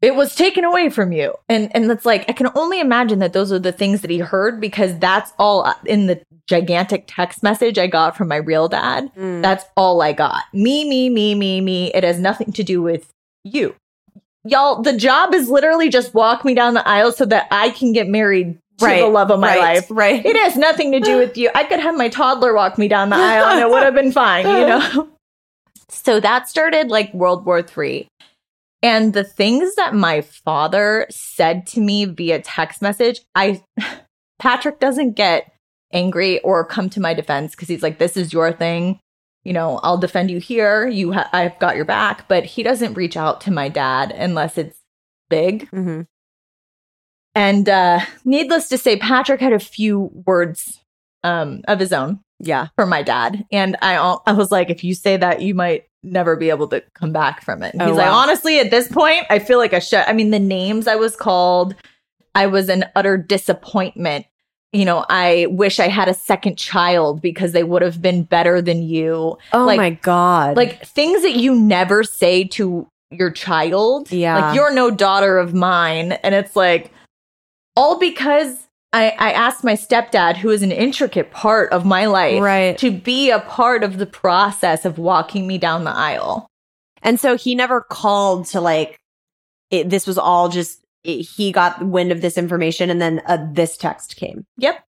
[0.04, 1.34] it was taken away from you.
[1.48, 4.20] And and it's like I can only imagine that those are the things that he
[4.20, 9.10] heard because that's all in the gigantic text message I got from my real dad.
[9.16, 9.42] Mm.
[9.42, 10.44] That's all I got.
[10.54, 11.92] Me, me, me, me, me.
[11.94, 13.10] It has nothing to do with
[13.46, 13.76] you.
[14.44, 17.94] Y'all, the job is literally just walk me down the aisle so that I can
[17.94, 19.88] get married to the love of my right, life.
[19.90, 20.26] Right.
[20.26, 21.50] It has nothing to do with you.
[21.56, 24.12] I could have my toddler walk me down the aisle and it would have been
[24.12, 25.10] fine, you know?
[25.88, 28.10] So that started like World War Three.
[28.84, 33.64] And the things that my father said to me via text message, I,
[34.40, 35.52] Patrick doesn't get
[35.94, 39.00] angry or come to my defense because he's like, this is your thing.
[39.46, 40.88] You know, I'll defend you here.
[40.88, 42.28] You, ha- I've got your back.
[42.28, 44.78] But he doesn't reach out to my dad unless it's
[45.30, 45.70] big.
[45.70, 46.02] hmm
[47.36, 50.82] And uh, needless to say, Patrick had a few words
[51.24, 52.68] um, of his own Yeah.
[52.76, 53.46] for my dad.
[53.52, 56.82] And I, I was like, if you say that, you might never be able to
[56.94, 57.76] come back from it.
[57.80, 58.14] Oh, he's like, wow.
[58.16, 60.00] honestly, at this point, I feel like I should.
[60.08, 61.76] I mean, the names I was called,
[62.36, 64.26] I was an utter disappointment.
[64.72, 68.62] You know, I wish I had a second child because they would have been better
[68.62, 69.38] than you.
[69.54, 70.58] Oh Like- my god.
[70.58, 74.12] Like things that you never say to your child.
[74.12, 74.48] Yeah.
[74.48, 76.14] Like, you're no daughter of mine.
[76.14, 76.92] And it's like,
[77.76, 82.40] all because I, I asked my stepdad, who is an intricate part of my life,
[82.42, 82.78] Right.
[82.78, 86.48] to be a part of the process of walking me down the aisle.
[87.02, 89.00] And so he never called to like,
[89.72, 93.46] it, this was all just, it, he got wind of this information and then uh,
[93.52, 94.46] this text came.
[94.58, 94.86] Yep.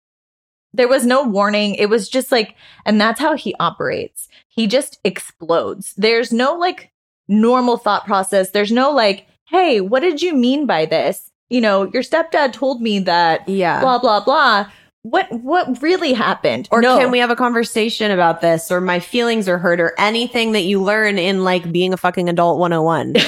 [0.75, 1.75] There was no warning.
[1.77, 4.29] It was just like, and that's how he operates.
[4.49, 5.95] He just explodes.
[5.97, 6.91] There's no like
[7.27, 8.51] normal thought process.
[8.51, 11.31] There's no like, hey, what did you mean by this?
[11.51, 13.81] You know, your stepdad told me that Yeah.
[13.81, 14.67] blah, blah, blah.
[15.03, 16.67] What what really happened?
[16.71, 16.97] or No.
[16.99, 18.71] can we have a conversation about this?
[18.71, 22.29] Or my feelings are hurt or anything that you learn in like being a fucking
[22.29, 23.15] adult 101.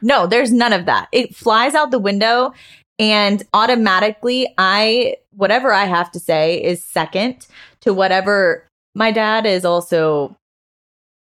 [0.00, 1.08] No, there's none of that.
[1.10, 2.52] It flies out the window
[3.00, 7.48] and automatically I whatever I have to say is second
[7.80, 10.36] to whatever my dad is also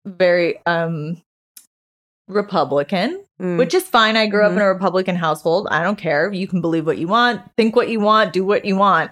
[0.06, 1.20] very um
[2.30, 3.58] Republican, Mm.
[3.58, 4.18] which is fine.
[4.18, 5.68] I grew up in a Republican household.
[5.72, 6.30] I don't care.
[6.34, 9.12] You can believe what you want, think what you want, do what you want.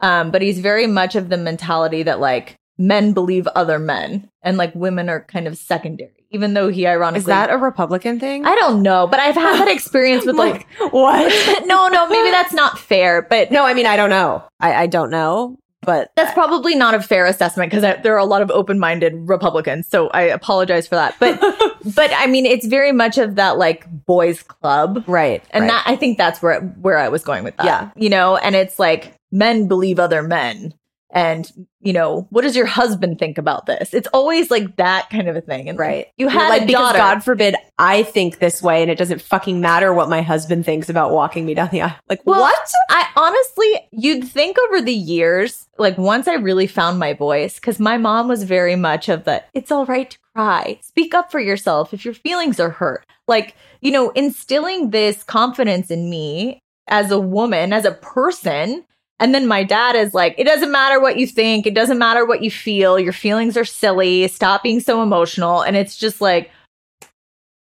[0.00, 4.56] Um, but he's very much of the mentality that like men believe other men and
[4.56, 8.44] like women are kind of secondary, even though he ironically Is that a Republican thing?
[8.44, 11.64] I don't know, but I've had that experience with like, what?
[11.66, 14.42] no, no, maybe that's not fair, but no, I mean, I don't know.
[14.58, 15.56] I, I don't know,
[15.88, 19.88] but that's probably not a fair assessment because there are a lot of open-minded Republicans.
[19.88, 21.14] So I apologize for that.
[21.18, 21.40] But,
[21.94, 25.02] but I mean, it's very much of that like boys club.
[25.06, 25.42] right.
[25.48, 25.70] And right.
[25.70, 27.64] that, I think that's where, where I was going with that.
[27.64, 27.90] Yeah.
[27.96, 30.74] You know, and it's like men believe other men.
[31.10, 33.94] And, you know, what does your husband think about this?
[33.94, 35.68] It's always like that kind of a thing.
[35.68, 36.08] And Right.
[36.18, 36.98] You had like a because daughter.
[36.98, 40.88] God forbid I think this way and it doesn't fucking matter what my husband thinks
[40.88, 41.96] about walking me down the aisle.
[42.10, 42.70] Like Well, what?
[42.90, 47.78] I honestly, you'd think over the years, like once I really found my voice, because
[47.78, 51.40] my mom was very much of the it's all right to cry, speak up for
[51.40, 53.06] yourself if your feelings are hurt.
[53.26, 58.84] Like, you know, instilling this confidence in me as a woman, as a person.
[59.20, 62.24] And then my dad is like, it doesn't matter what you think, it doesn't matter
[62.24, 65.62] what you feel, your feelings are silly, stop being so emotional.
[65.62, 66.50] And it's just like,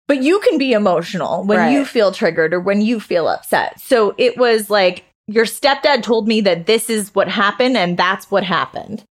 [0.09, 3.79] but you can be emotional when you feel triggered or when you feel upset.
[3.79, 8.31] So it was like, your stepdad told me that this is what happened and that's
[8.31, 9.05] what happened.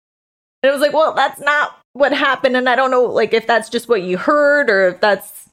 [0.62, 2.56] And it was like, well, that's not what happened.
[2.56, 5.48] And I don't know, like, if that's just what you heard or if that's.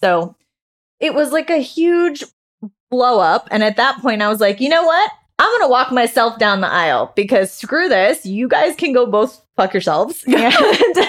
[0.00, 0.36] So
[1.00, 2.24] it was like a huge
[2.90, 3.48] blow up.
[3.50, 5.10] And at that point, I was like, you know what?
[5.40, 8.26] I'm going to walk myself down the aisle because screw this.
[8.26, 10.22] You guys can go both fuck yourselves.
[10.28, 11.08] And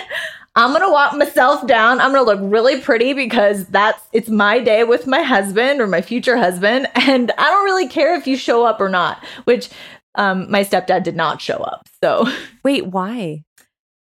[0.56, 2.00] I'm going to walk myself down.
[2.00, 5.88] I'm going to look really pretty because that's it's my day with my husband or
[5.88, 9.70] my future husband and I don't really care if you show up or not, which
[10.16, 11.88] um my stepdad did not show up.
[12.02, 12.26] So,
[12.64, 13.44] Wait, why?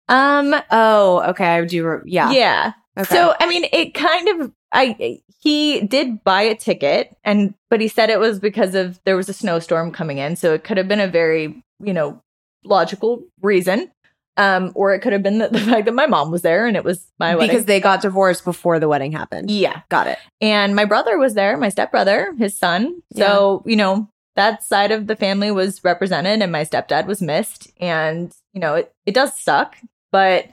[0.08, 1.46] um Oh, okay.
[1.46, 2.02] I do.
[2.06, 2.32] Yeah.
[2.32, 2.74] yeah.
[2.96, 3.14] Okay.
[3.16, 7.88] So, I mean, it kind of I he did buy a ticket and but he
[7.88, 10.88] said it was because of there was a snowstorm coming in, so it could have
[10.88, 12.22] been a very, you know,
[12.64, 13.92] logical reason.
[14.38, 16.78] Um or it could have been the, the fact that my mom was there and
[16.78, 17.50] it was my wedding.
[17.50, 19.52] because they got divorced before the wedding happened.
[19.52, 19.82] yeah.
[19.90, 20.18] Got it.
[20.40, 23.02] And my brother was there, my stepbrother, his son.
[23.16, 24.08] So, you know,
[24.38, 27.70] that side of the family was represented and my stepdad was missed.
[27.82, 29.76] And you know, it, it does suck,
[30.14, 30.46] but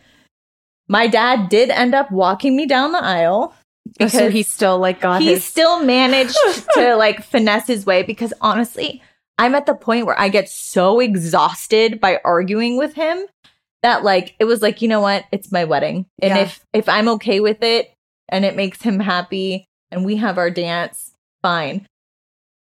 [0.89, 3.55] my dad did end up walking me down the aisle
[3.99, 6.37] because so he still like got he his still managed
[6.75, 9.03] to like finesse his way because honestly,
[9.39, 13.25] I'm at the point where I get so exhausted by arguing with him
[13.83, 15.25] that like it was like, you know what?
[15.33, 16.07] It's my wedding.
[16.21, 16.43] And Yeah.
[16.43, 17.93] if if I'm okay with it
[18.29, 21.87] and it makes him happy and we have our dance, fine.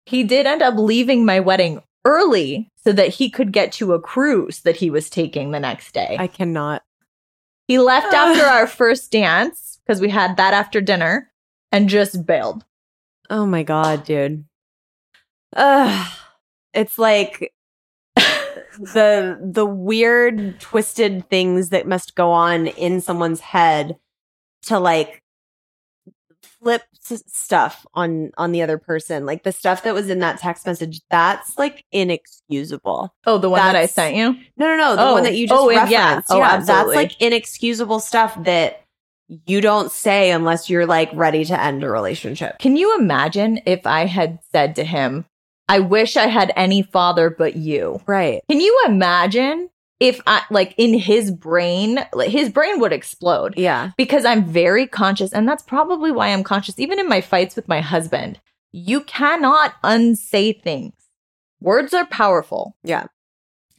[0.07, 4.01] He did end up leaving my wedding early so that he could get to a
[4.01, 6.17] cruise that he was taking the next day.
[6.19, 6.83] I cannot.
[7.67, 11.31] he left after our first dance because we had that after dinner
[11.73, 12.65] and just bailed.
[13.31, 14.45] Oh my god, dude.
[15.55, 16.13] Ugh.
[16.75, 17.53] It's like
[18.17, 23.97] the the weird twisted things that must go on in someone's head
[24.65, 25.23] to like
[26.43, 29.25] flip s- stuff on on the other person.
[29.25, 33.15] Like the stuff that was in that text message, that's like inexcusable.
[33.27, 34.33] Oh, the one that I sent you?
[34.57, 34.97] No, no, no.
[34.97, 35.13] The Oh.
[35.15, 35.91] one that you just Oh, referenced.
[36.31, 36.49] Oh, yeah.
[36.51, 38.83] Yeah, Oh, that's like inexcusable stuff that
[39.29, 42.59] you don't say unless you're like ready to end a relationship.
[42.59, 45.25] Can you imagine if I had said to him,
[45.69, 48.01] I wish I had any father but you?
[48.07, 48.43] Right.
[48.49, 53.91] Can you imagine if I, like, in his brain, like, his brain would explode Yeah.
[53.97, 55.33] because I'm very conscious.
[55.33, 58.39] And that's probably why I'm conscious, even in my fights with my husband.
[58.73, 60.93] You cannot unsay things.
[61.61, 62.77] Words are powerful.
[62.85, 63.07] Yeah.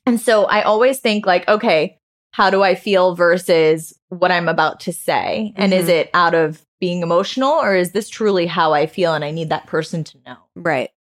[0.07, 1.96] And so I always think like, okay,
[2.37, 5.53] how do I feel versus what I'm about to say?
[5.55, 5.89] And is Mhm.
[6.01, 9.49] it out of being emotional or is this truly how I feel and I need
[9.49, 10.35] that person to know?
[10.55, 10.91] Right.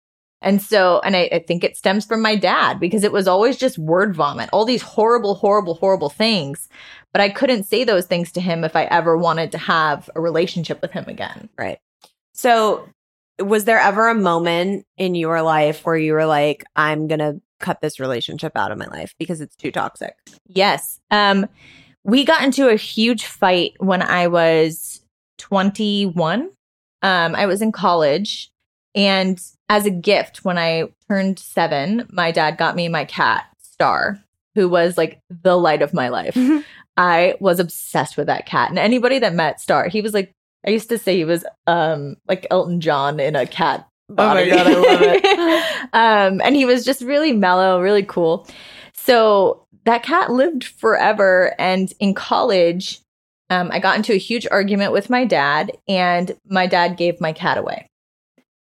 [0.40, 3.58] And so, and I, I think it stems from my dad because it was always
[3.58, 6.70] just word vomit, all these horrible, horrible, horrible things.
[7.12, 10.22] But I couldn't say those things to him if I ever wanted to have a
[10.22, 11.50] relationship with him again.
[11.58, 11.78] Right.
[12.32, 12.88] So,
[13.38, 17.42] was there ever a moment in your life where you were like, I'm going to
[17.58, 20.16] cut this relationship out of my life because it's too toxic?
[20.46, 21.00] Yes.
[21.10, 21.46] Um,
[22.04, 25.02] we got into a huge fight when I was
[25.38, 26.50] 21.
[27.02, 28.50] Um, I was in college.
[28.94, 34.22] And as a gift, when I turned seven, my dad got me my cat, Star,
[34.54, 36.36] who was like the light of my life.
[36.96, 38.70] I was obsessed with that cat.
[38.70, 40.32] And anybody that met Star, he was like,
[40.66, 44.50] I used to say he was um like Elton John in a cat body.
[44.50, 45.88] God, I love it.
[45.92, 48.46] um, and he was just really mellow, really cool.
[48.94, 51.54] So that cat lived forever.
[51.58, 53.00] And in college,
[53.50, 57.32] um, I got into a huge argument with my dad, and my dad gave my
[57.32, 57.86] cat away.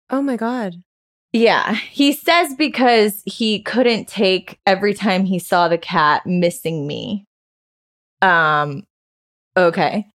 [0.09, 0.75] Oh my God.
[1.31, 7.25] Yeah, he says because he couldn't take every time he saw the cat missing me.
[8.21, 8.83] Um,
[9.57, 10.07] okay.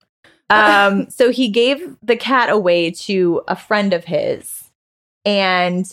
[0.51, 4.68] Um, so he gave the cat away to a friend of his,
[5.25, 5.85] and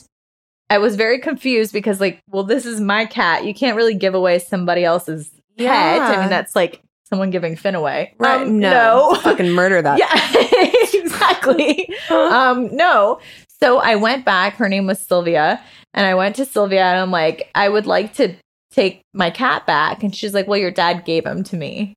[0.68, 3.44] I was very confused because, like, well, this is my cat.
[3.44, 6.00] You can't really give away somebody else's pet.
[6.00, 8.14] I mean, that's like someone giving Finn away.
[8.18, 8.42] Right.
[8.42, 9.10] Um, no.
[9.12, 9.14] no.
[9.22, 9.98] Fucking murder that.
[9.98, 11.88] Yeah, exactly.
[12.10, 13.20] um, no.
[13.60, 14.54] So I went back.
[14.54, 15.62] Her name was Sylvia.
[15.94, 18.34] And I went to Sylvia and I'm like, I would like to
[18.70, 20.02] take my cat back.
[20.02, 21.94] And she's like, Well, your dad gave him to me.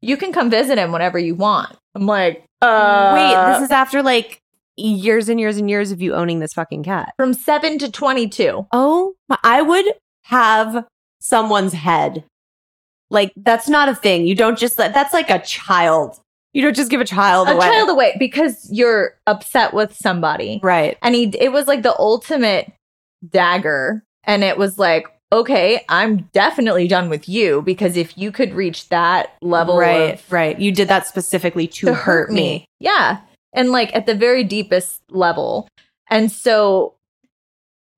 [0.00, 1.76] You can come visit him whenever you want.
[1.94, 4.38] I'm like, uh Wait, this is after like
[4.76, 7.12] years and years and years of you owning this fucking cat.
[7.16, 8.66] from seven to twenty two.
[8.72, 9.84] Oh, my- I would
[10.24, 10.86] have
[11.20, 12.24] someone's head.
[13.10, 14.26] Like that's not a thing.
[14.26, 16.18] You don't just let that's like a child.
[16.54, 17.66] You don't just give a child A away.
[17.66, 20.60] child away because you're upset with somebody.
[20.62, 20.96] right.
[21.02, 22.72] and he it was like the ultimate
[23.28, 28.52] dagger and it was like okay i'm definitely done with you because if you could
[28.52, 30.58] reach that level right, of right.
[30.58, 32.64] You did that specifically to, hurt me.
[32.80, 33.20] yeah
[33.52, 35.68] and like at the very deepest level.
[36.08, 36.94] And so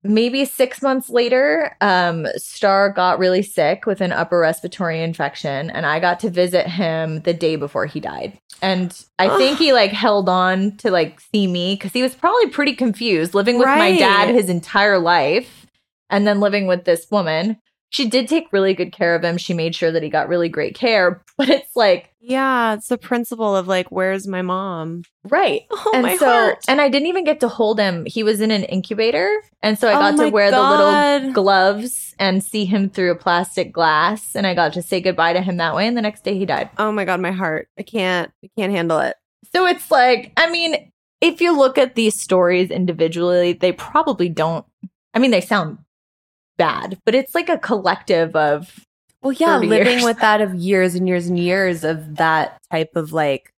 [0.05, 5.83] maybe six months later um star got really sick with an upper respiratory infection and
[5.83, 8.37] i got to visit him the day before he died.
[8.61, 12.49] And i think he like held on to like see me because he was probably
[12.49, 15.65] pretty confused living with my dad his entire life
[16.09, 17.57] and then living with this woman
[17.95, 20.49] she did take really good care of him she made sure that he got really
[20.49, 25.03] great care but it's like Yeah, it's the principle of like, where's my mom?
[25.29, 26.65] right Oh and my so heart.
[26.67, 28.05] and I didn't even get to hold him.
[28.05, 29.29] He was in an incubator,
[29.61, 33.11] and so I Oh got to my wear the little gloves and see him through
[33.11, 35.87] a plastic glass, and I got to say goodbye to him that way.
[35.87, 36.69] And the next day he died.
[36.77, 37.67] oh my god, my heart.
[37.77, 38.31] I can't.
[38.43, 39.15] I can't handle it.
[39.53, 44.65] So it's like, I mean, if you look at these stories individually, they probably don't.
[45.13, 45.77] I mean, they sound
[46.57, 48.85] bad, but it's like a collective of
[49.21, 50.03] Well, yeah, living years.
[50.03, 53.51] with that of years and years and years of that type of like,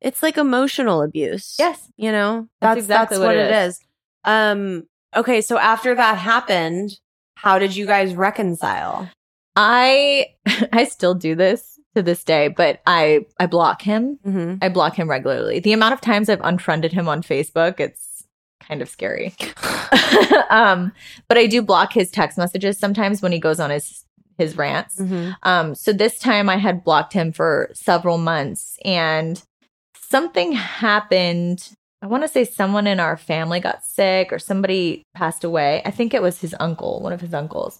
[0.00, 1.56] it's like emotional abuse.
[1.58, 3.80] yes, you know That's that's exactly that's what it it is.
[4.24, 4.86] Um.
[5.16, 6.98] Okay, so after that happened,
[7.34, 9.10] how did you guys reconcile?
[9.56, 10.26] I
[10.72, 14.18] I still do this to this day, but I I block him.
[14.24, 14.54] Mm-hmm.
[14.62, 15.58] I block him regularly.
[15.60, 18.06] The amount of times I've unfriended him on Facebook, it's
[18.60, 19.34] kind of scary.
[20.50, 20.92] um,
[21.28, 24.04] but I do block his text messages sometimes when he goes on his
[24.40, 24.96] his rants.
[24.96, 25.32] Mm-hmm.
[25.42, 29.40] Um, so this time I had blocked him for several months and
[29.94, 31.70] something happened.
[32.02, 35.82] I want to say someone in our family got sick or somebody passed away.
[35.84, 37.78] I think it was his uncle, one of his uncles.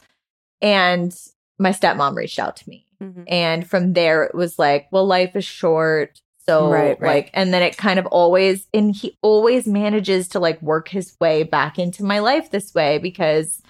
[0.61, 1.19] And
[1.59, 2.85] my stepmom reached out to me.
[3.03, 3.23] Mm-hmm.
[3.27, 6.21] And from there it was like, well, life is short.
[6.51, 7.15] So Right, right.
[7.25, 11.17] like and then it kind of always and he always manages to like work his
[11.21, 13.63] way back into my life this way because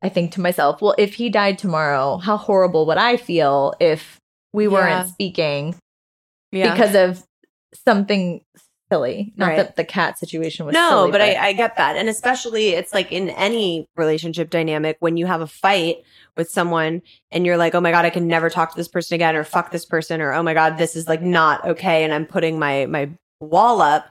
[0.00, 4.18] I think to myself, well, if he died tomorrow, how horrible would I feel if
[4.52, 4.70] we Yeah.
[4.70, 5.74] weren't speaking
[6.52, 6.72] Yeah.
[6.72, 7.24] because of
[7.84, 8.42] something
[8.94, 9.32] silly?
[9.36, 9.56] Not Right.
[9.56, 11.96] that the cat situation was no, silly, but I, I get that.
[11.96, 15.96] And especially it's like in any relationship dynamic when you have a fight
[16.36, 19.14] with someone and you're like, oh my God, I can never talk to this person
[19.14, 22.04] again or fuck this person or oh my God, this is like not okay.
[22.04, 24.06] And I'm putting my my wall up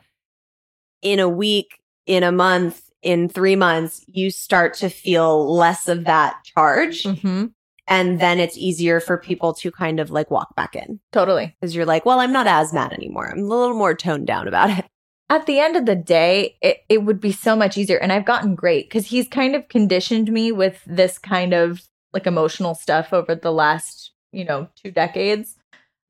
[1.02, 6.06] in a week, in a month, in three months, you start to feel less of
[6.06, 7.04] that charge.
[7.04, 7.52] Mhm.
[7.88, 11.56] And then it's easier for people to kind of like walk back in totally.
[11.60, 13.30] because you're like, well, I'm not as mad anymore.
[13.30, 14.86] I'm a little more toned down about it.
[15.30, 17.98] at the end of the day, it, it would be so much easier.
[17.98, 21.82] And I've gotten great because he's kind of conditioned me with this kind of
[22.14, 25.56] like emotional stuff over the last, you know, two decades.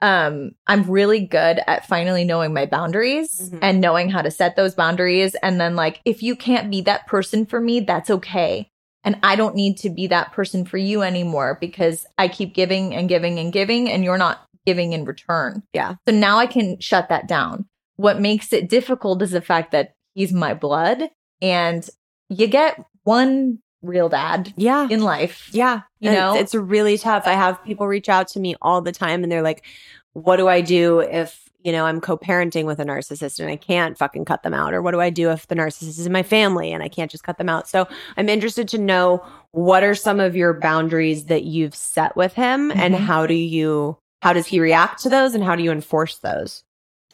[0.02, 3.60] Um, I'm really good at finally knowing my boundaries Mhm.
[3.62, 5.34] and knowing how to set those boundaries.
[5.42, 8.70] And then, like, if you can't be that person for me, that's okay.
[9.04, 12.96] And I don't need to be that person for you anymore because I keep giving
[12.96, 15.62] and giving and giving, and you're not giving in return.
[15.74, 15.96] Yeah.
[16.08, 17.66] So now I can shut that down.
[17.98, 21.10] What makes it difficult is the fact that he's my blood
[21.42, 21.88] and
[22.30, 24.88] you get one real dad Yeah.
[24.90, 25.50] in life.
[25.52, 25.82] Yeah.
[26.00, 26.34] You And know?
[26.36, 27.24] it's, it's really tough.
[27.28, 29.66] I have people reach out to me all the time and they're like,
[30.14, 33.56] what do I do if, you know, I'm co parenting with a narcissist and I
[33.56, 34.74] can't fucking cut them out?
[34.74, 37.10] Or what do I do if the narcissist is in my family and I can't
[37.10, 37.68] just cut them out?
[37.68, 37.88] So
[38.18, 42.72] I'm interested to know what are some of your boundaries that you've set with him
[42.72, 43.00] and Mhm.
[43.00, 46.64] how do you, how does he react to those and how do you enforce those?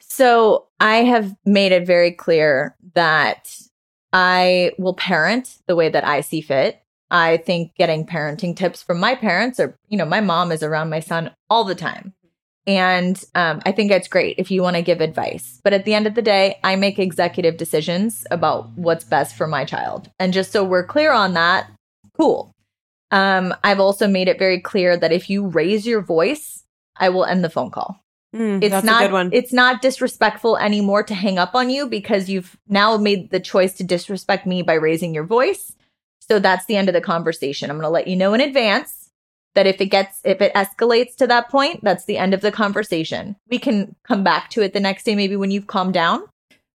[0.01, 3.55] So I have made it very clear that
[4.11, 6.81] I will parent the way that I see fit.
[7.11, 10.89] I think getting parenting tips from my parents or, you know, my mom is around
[10.89, 12.13] my son all the time.
[12.67, 15.59] And um, I think it's great if you want to give advice.
[15.63, 19.47] But at the end of the day, I make executive decisions about what's best for
[19.47, 20.09] my child.
[20.19, 21.71] And just so we're clear on that,
[22.15, 22.51] cool.
[23.11, 26.63] Um, I've also made it very clear that if you raise your voice,
[26.95, 28.03] I will end the phone call
[28.35, 29.29] Mm, it's that's not a good one.
[29.33, 33.73] it's not disrespectful anymore to hang up on you because you've now made the choice
[33.77, 35.75] to disrespect me by raising your voice
[36.19, 38.98] so that's the end of the conversation i'm going to let you know in advance
[39.59, 42.51] that if it gets if it escalates to that point that's the end of the
[42.51, 46.23] conversation we can come back to it the next day maybe when you've calmed down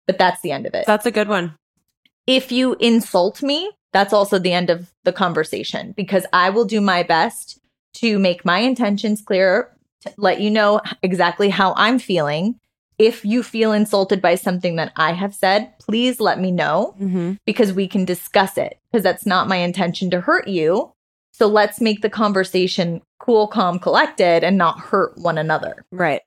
[0.05, 1.55] but that's the end of it that's a good one.
[2.27, 6.81] if you insult me, that's also the end of the conversation because I will do
[6.81, 7.59] my best
[8.01, 9.69] to make my intentions clear,
[10.01, 12.59] to let you know exactly how I'm feeling.
[12.97, 17.33] If you feel insulted by something that I have said, please let me know Mm-hmm.
[17.45, 20.92] because we can discuss it because that's not my intention to hurt you.
[21.33, 25.83] So let's make the conversation cool, calm, collected and not hurt one another.
[25.91, 26.21] Right.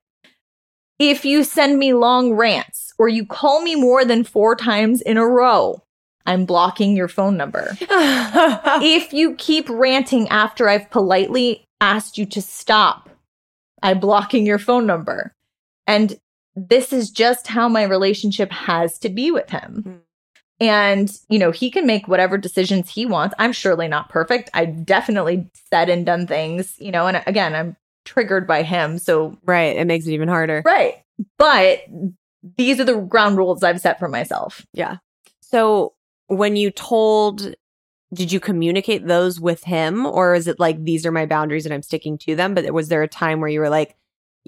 [0.98, 5.16] If you send me long rants or you call me more than four times in
[5.16, 5.82] a row,
[6.26, 7.76] I'm blocking your phone number.
[7.80, 13.08] if you keep ranting after I've politely asked you to stop,
[13.82, 15.32] I'm blocking your phone number.
[15.86, 16.18] And
[16.56, 19.82] this is just how my relationship has to be with him.
[19.84, 20.05] Hmm.
[20.58, 23.34] And, you know, he can make whatever decisions he wants.
[23.38, 24.48] I'm surely not perfect.
[24.54, 28.98] I definitely said and done things, you know, and again, I'm triggered by him.
[28.98, 29.76] So, right.
[29.76, 30.62] It makes it even harder.
[30.64, 31.02] right.
[31.38, 31.80] But
[32.56, 34.64] these are the ground rules I've set for myself.
[34.72, 34.98] Yeah.
[35.40, 35.94] So
[36.26, 37.54] when you told,
[38.14, 41.74] did you communicate those with him or is it like, these are my boundaries and
[41.74, 42.54] I'm sticking to them?
[42.54, 43.96] But was there a time where you were like,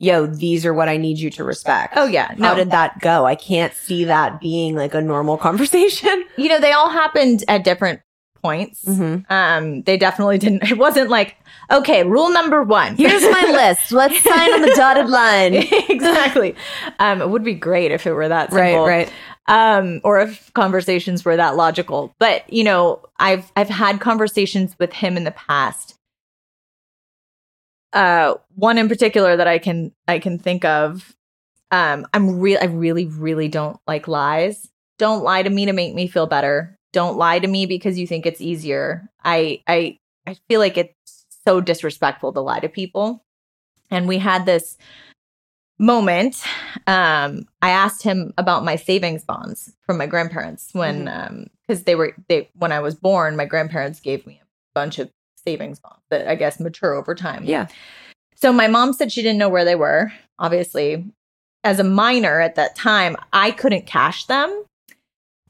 [0.01, 1.95] yo, these are what I need you to respect?
[1.97, 2.35] Oh, yeah.
[2.39, 3.25] How did that go?
[3.27, 6.25] I can't see that being like a normal conversation.
[6.37, 8.01] you know, they all happened at different
[8.43, 8.85] points.
[8.85, 9.31] Mm-hmm.
[9.33, 10.63] Um, they definitely didn't.
[10.71, 11.37] It wasn't like,
[11.73, 12.95] okay, rule number one.
[12.97, 13.91] Here's my list.
[13.91, 15.55] Let's sign on the dotted line.
[15.89, 16.55] exactly.
[17.01, 18.87] Um, it would be great if it were that Right, simple.
[18.87, 19.13] right.
[19.49, 22.15] Um, or if conversations were that logical.
[22.21, 25.98] But you know, I've I've had conversations with him in the past.
[27.93, 31.15] Uh, one in particular that I can I can think of.
[31.71, 32.59] Um, I'm real.
[32.61, 34.69] I really, really don't like lies.
[34.99, 36.77] Don't lie to me to make me feel better.
[36.93, 39.09] Don't lie to me because you think it's easier.
[39.23, 43.25] I I I feel like it's so disrespectful to lie to people.
[43.91, 44.77] And we had this
[45.79, 46.43] moment.
[46.87, 51.95] Um, I asked him about my savings bonds from my grandparents when, um, because they
[51.95, 55.11] were they when I was born, my grandparents gave me a bunch of
[55.49, 57.45] savings bonds that I guess mature over time.
[57.45, 57.67] Yeah.
[58.35, 60.13] So my mom said she didn't know where they were.
[60.39, 61.05] Obviously,
[61.65, 64.65] as a minor at that time, I couldn't cash them.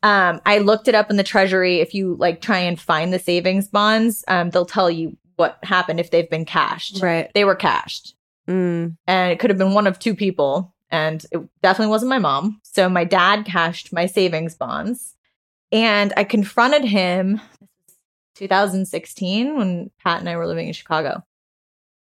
[0.03, 1.81] Um, I looked it up in the treasury.
[1.81, 6.01] If you like try and find the savings bonds, um, they'll tell you what happened
[6.01, 7.03] if they've been cashed.
[7.03, 7.31] Right.
[7.35, 8.15] They were cashed
[8.49, 8.97] Mm.
[9.07, 12.59] and it could have been one of two people and it definitely wasn't my mom
[12.63, 15.15] so my dad cashed my savings bonds
[15.71, 17.43] and i confronted him
[18.39, 21.23] 2016 when pat and i were living in chicago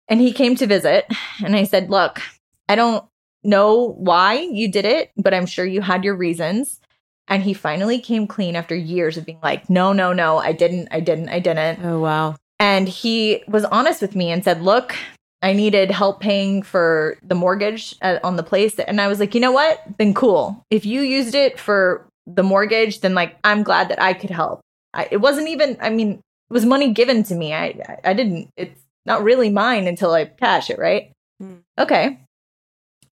[0.08, 1.06] and he came to visit
[1.44, 2.22] and i said look
[2.70, 3.06] i don't
[3.44, 6.80] know why you did it but i'm sure you had your reasons
[7.28, 10.88] and he finally came clean after years of being like no no no i didn't
[10.92, 12.36] i didn't i didn't Oh wow.
[12.60, 14.96] and he was honest with me and said, Look,
[15.42, 18.80] I needed help paying for the mortgage uh, on the place.
[18.80, 19.84] And I was like, You know what?
[19.98, 20.64] Then cool.
[20.72, 24.62] If you used it for the mortgage, then like, I'm glad that I could help.
[24.96, 26.14] I, it wasn't even, I mean,
[26.50, 27.54] it was money given to me.
[27.54, 31.12] I, I, I didn't, it's not really mine until I cash it, right?
[31.40, 31.56] Hmm.
[31.78, 32.20] Okay.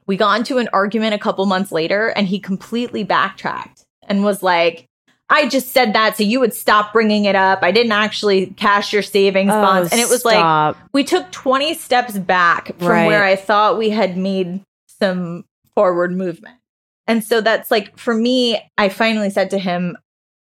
[0.05, 4.43] We got into an argument a couple months later and he completely backtracked and was
[4.43, 4.85] like,
[5.29, 7.59] I just said that so you would stop bringing it up.
[7.63, 9.91] I didn't actually cash your savings bonds.
[9.91, 13.07] And it was like, like we took 20 steps back from Right.
[13.07, 14.61] where I thought we had made
[14.99, 16.57] some forward movement.
[17.07, 19.97] And so that's like, for me, I finally said to him,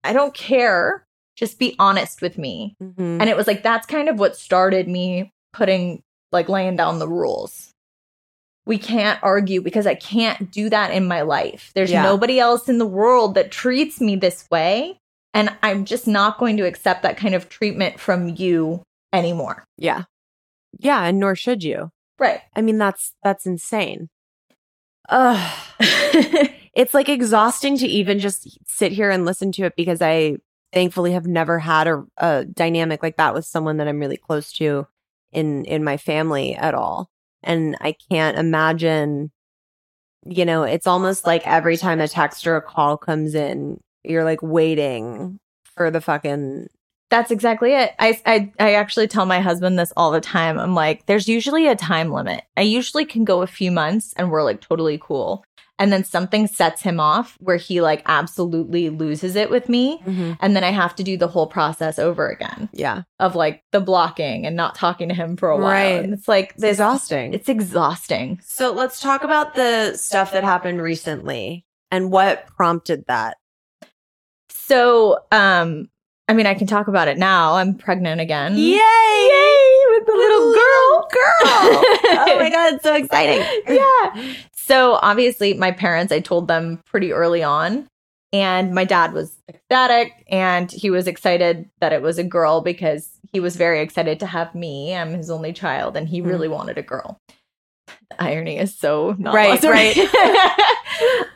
[0.04, 1.04] I don't care.
[1.40, 2.76] Just be honest with me.
[2.84, 3.22] Mhm.
[3.22, 7.08] And it was like, that's kind of what started me putting, like, laying down the
[7.08, 7.72] rules.
[8.66, 11.72] We can't argue because I can't do that in my life.
[11.76, 12.04] There's Yeah.
[12.04, 15.00] nobody else in the world that treats me this way.
[15.34, 18.84] And I'm just not going to accept that kind of treatment from you
[19.14, 19.64] anymore.
[19.78, 20.04] yeah.
[20.78, 21.90] Yeah, and nor should you.
[22.20, 22.42] Right.
[22.56, 24.10] I mean, that's that's insane.
[25.10, 25.52] Ugh.
[26.76, 30.38] it's like exhausting to even just sit here and listen to it because I
[30.74, 34.52] thankfully have never had a, a dynamic like that with someone that I'm really close
[34.54, 34.88] to
[35.32, 37.10] in in my family at all.
[37.44, 39.32] And I can't imagine
[40.26, 44.24] you know, it's almost like every time a text or a call comes in, you're
[44.26, 46.68] like waiting for the fucking
[47.10, 47.94] That's exactly it.
[48.00, 50.60] I, I I actually tell my husband this all the time.
[50.60, 52.44] I'm like, there's usually a time limit.
[52.58, 55.44] I usually can go a few months and we're like totally cool.
[55.80, 60.02] And then something sets him off where he like absolutely loses it with me.
[60.42, 63.04] And then I have to do the whole process over again yeah.
[63.20, 65.72] of like the blocking and not talking to him for a while.
[65.72, 66.04] Right.
[66.04, 67.34] And it's like It's exhausting.
[67.34, 68.40] it's exhausting.
[68.44, 73.38] So let's talk about the stuff that happened recently and what prompted that.
[74.50, 75.90] So um
[76.30, 77.56] I mean I can talk about it now.
[77.56, 78.56] I'm pregnant again.
[78.56, 78.76] Yay!
[78.76, 79.70] Yay!
[79.90, 81.08] with the little girl.
[81.12, 81.40] girl.
[81.44, 83.46] oh my god, it's so exciting.
[83.68, 84.34] yeah.
[84.54, 87.88] So obviously, my parents, I told them pretty early on,
[88.32, 93.10] and my dad was ecstatic and he was excited that it was a girl because
[93.32, 94.96] he was very excited to have me.
[94.96, 97.20] I'm his only child, and he really wanted a girl.
[97.88, 99.72] The irony is so not Right, on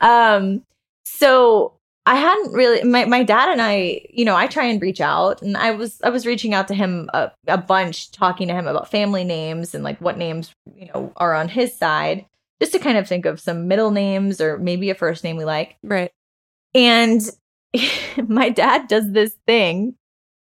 [0.00, 0.62] um,
[1.04, 1.73] so
[2.06, 5.40] I hadn't really my, my dad and I, you know, I try and reach out
[5.40, 8.66] and I was I was reaching out to him a, a bunch, talking to him
[8.66, 12.26] about family names and like what names, you know, are on his side,
[12.60, 15.46] just to kind of think of some middle names or maybe a first name we
[15.46, 15.76] like.
[15.82, 16.10] Right.
[16.74, 17.22] And
[18.28, 19.94] my dad does this thing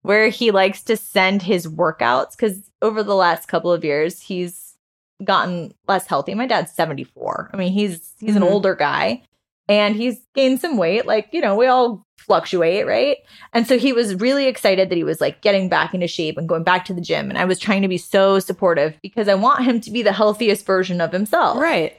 [0.02, 4.76] where he likes to send his workouts because over the last couple of years he's
[5.22, 6.32] gotten less healthy.
[6.34, 7.50] My dad's 74.
[7.52, 8.36] I mean, he's he's Mhm.
[8.38, 9.22] an older guy
[9.70, 11.06] and he's gained some weight.
[11.06, 13.16] Like, you know, we all fluctuate, right?
[13.54, 16.48] And so he was really excited that he was like getting back into shape and
[16.48, 17.28] going back to the gym.
[17.30, 20.12] And I was trying to be so supportive because I want him to be the
[20.12, 21.58] healthiest version of himself.
[21.58, 21.96] Right.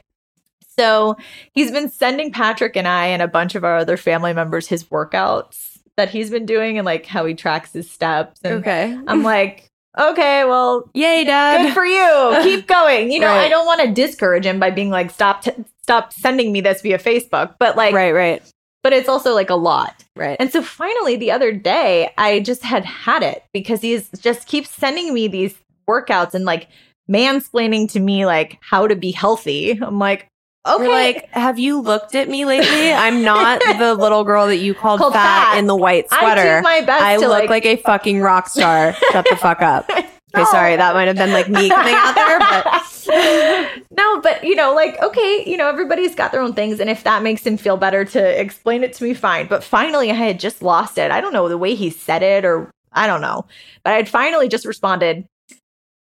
[0.78, 1.18] So
[1.54, 4.84] he's been sending Patrick and I and a bunch of our other family members his
[4.86, 8.40] workouts that he's been doing and like how he tracks his steps.
[8.44, 8.98] And Okay.
[9.08, 9.70] I'm like,
[10.00, 11.66] okay, well, Yay, dad.
[11.66, 12.38] good for you.
[12.44, 13.12] Keep going.
[13.12, 13.46] You know, Right.
[13.46, 15.52] I don't want to discourage him by being like, stop, t-
[15.84, 17.56] stop sending me this via Facebook.
[17.60, 18.44] But like, right, right,
[18.84, 20.04] but it's also like a lot.
[20.16, 20.38] right.
[20.40, 24.70] And so finally, the other day, I just had had it because he's just keeps
[24.70, 25.56] sending me these
[25.90, 26.68] workouts and like
[27.10, 29.72] mansplaining to me like how to be healthy.
[29.82, 30.28] I'm like,
[30.68, 32.92] okay, You're like, have you looked at me lately?
[32.94, 35.58] I'm not the little girl that you called, Called fat, fat.
[35.60, 36.60] in the white I sweater.
[36.60, 38.94] do my best I look like, like, a fucking rock star.
[39.12, 39.90] Shut the fuck up.
[40.34, 40.74] Okay, sorry.
[40.74, 40.78] Oh.
[40.78, 45.02] That might have been like me coming out there, but no, but you know, like,
[45.02, 46.80] okay, you know, everybody's got their own things.
[46.80, 49.48] And if that makes him feel better to explain it to me, fine.
[49.48, 51.12] But finally, I had just lost it.
[51.12, 53.46] I don't know the way he said it or I don't know.
[53.84, 55.26] But I'd finally just responded,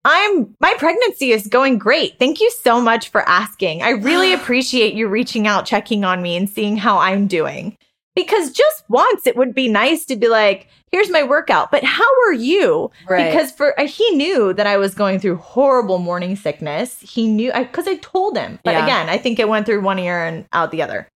[0.04, 2.18] I'm my pregnancy is going great.
[2.20, 3.84] Thank you so much for asking.
[3.84, 7.78] I really appreciate you reaching out, checking on me, and seeing how I'm doing.
[8.16, 12.08] Because just once it would be nice to be like, here's my workout, but how
[12.26, 12.92] are you?
[13.08, 13.32] Right.
[13.32, 17.00] Because for uh, he knew that I was going through horrible morning sickness.
[17.00, 18.60] He knew because I, told him.
[18.64, 18.84] But Yeah.
[18.84, 21.08] again, I think it went through one ear and out the other.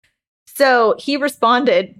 [0.47, 1.99] So he responded,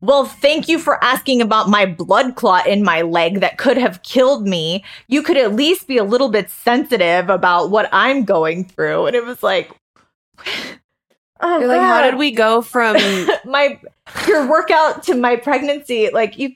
[0.00, 4.02] well, thank you for asking about my blood clot in my leg that could have
[4.02, 4.82] killed me.
[5.08, 9.06] You could at least be a little bit sensitive about what I'm going through.
[9.06, 9.70] And it was like,
[11.40, 12.96] oh, like, how did we go from
[13.44, 13.78] my
[14.26, 16.10] your workout to my pregnancy?
[16.12, 16.50] Like you,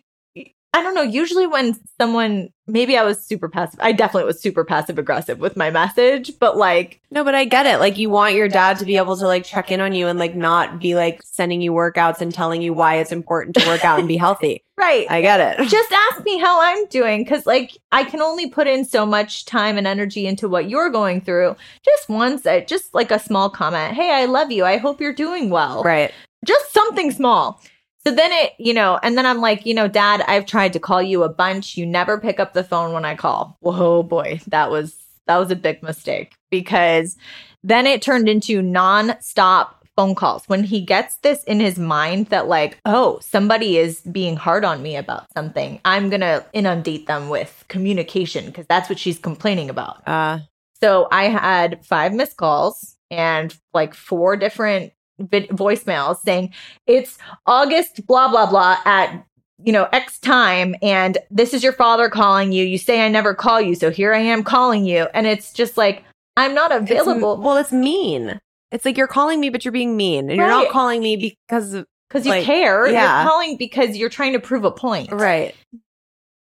[0.74, 1.02] I don't know.
[1.02, 3.78] Usually when someone, maybe I was super passive.
[3.80, 7.64] I definitely was super passive aggressive with my message, but like, No, but I get
[7.64, 7.78] it.
[7.78, 10.18] Like you want your dad to be able to like check in on you and
[10.18, 13.84] like not be like sending you workouts and telling you why it's important to work
[13.84, 14.64] out and be healthy.
[14.76, 15.08] right.
[15.08, 15.68] I get it.
[15.68, 19.44] just ask me how I'm doing because, like, I can only put in so much
[19.44, 21.54] time and energy into what you're going through.
[21.84, 23.94] Just once, just like a small comment.
[23.94, 24.64] Hey, I love you.
[24.64, 25.84] I hope you're doing well.
[25.84, 26.12] Right.
[26.44, 27.60] Just something small.
[28.06, 30.78] So then it, you know, and then I'm like, you know, dad, I've tried to
[30.78, 31.76] call you a bunch.
[31.76, 33.56] You never pick up the phone when I call.
[33.60, 37.16] Whoa, boy, that was that was a big mistake because
[37.62, 42.48] then it turned into non-stop phone calls when he gets this in his mind that
[42.48, 47.64] like oh somebody is being hard on me about something i'm gonna inundate them with
[47.68, 50.40] communication because that's what she's complaining about Uh
[50.84, 56.52] so I had five missed calls and like four different voicemails saying
[56.86, 59.24] it's August blah blah blah at
[59.62, 62.64] you know X time and this is your father calling you.
[62.64, 65.76] You say I never call you, so here I am calling you and it's just
[65.76, 66.04] like
[66.36, 68.40] I'm not it's- available well, it's mean.
[68.72, 71.14] It's like you're calling me, but you're being mean, and you're not calling me
[71.46, 72.88] because because you care.
[72.88, 73.22] yeah.
[73.22, 75.12] You're calling because you're trying to prove a point.
[75.12, 75.54] right.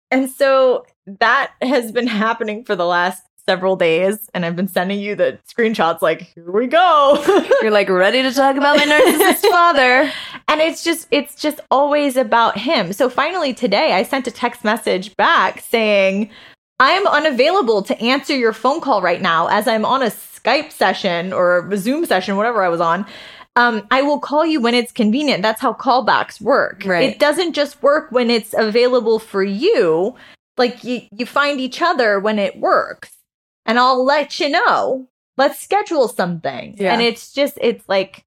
[0.10, 5.00] And so that has been happening for the last several days and I've been sending
[5.00, 7.24] you the screenshots like here we go.
[7.62, 10.12] You're like ready to talk about my narcissist father.
[10.50, 14.64] and it's just it's just always about him so finally today i sent a text
[14.64, 16.30] message back saying
[16.80, 21.34] i'm unavailable to answer your phone call right now as i'm on a skype session
[21.34, 23.06] or a zoom session whatever i was on
[23.56, 27.10] um, i will call you when it's convenient that's how callbacks work Right.
[27.10, 30.16] it doesn't just work when it's available for you
[30.58, 33.12] like you, you find each other when it works
[33.68, 35.08] and i'll let you know
[35.38, 36.94] let's schedule something Yeah.
[36.94, 38.26] and it's just it's like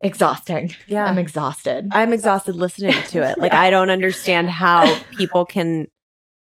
[0.00, 1.04] exhausting Yeah.
[1.06, 3.36] i'm exhausted I'm exhausted listening to it.
[3.42, 5.88] Like I don't understand how people can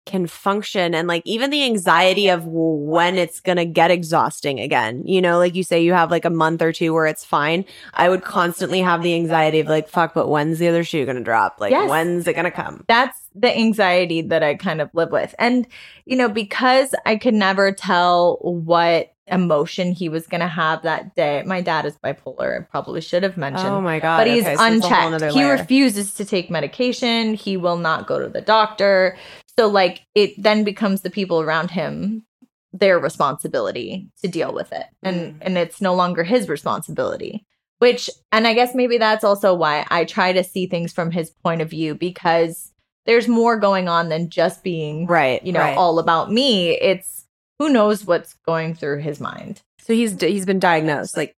[0.06, 5.02] can function and like even the anxiety of when it's going to get exhausting again.
[5.06, 7.64] You know, like you say you have like a month or two where it's fine.
[7.94, 11.18] I would constantly have the anxiety of like fuck, but when's the other shoe going
[11.18, 11.56] to drop?
[11.60, 11.88] Like Yes.
[11.88, 12.84] when's it going to come?
[12.88, 15.34] that's the anxiety that I kind of live with.
[15.38, 15.66] And,
[16.04, 21.14] you know, because I could never tell what emotion he was going to have that
[21.14, 21.44] day.
[21.46, 22.60] My dad is bipolar.
[22.60, 23.68] I probably should have mentioned.
[23.68, 24.18] Oh my god.
[24.18, 25.34] but he's Okay, so it's a whole unchecked.
[25.34, 27.34] He refuses to take medication.
[27.34, 29.16] He will not go to the doctor.
[29.58, 32.24] So, like, it then becomes the people around him
[32.72, 35.38] their responsibility to deal with it, and Mm.
[35.42, 37.44] and it's no longer his responsibility.
[37.78, 41.30] Which, and I guess maybe that's also why I try to see things from his
[41.42, 42.72] point of view because
[43.06, 45.76] there's more going on than just being right, you know right.
[45.76, 46.70] all about me.
[46.78, 47.26] It's
[47.58, 49.62] who knows what's going through his mind.
[49.80, 51.34] so he's he's been diagnosed like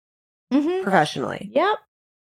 [0.53, 0.83] Mm-hmm.
[0.83, 1.49] professionally.
[1.53, 1.77] Yep.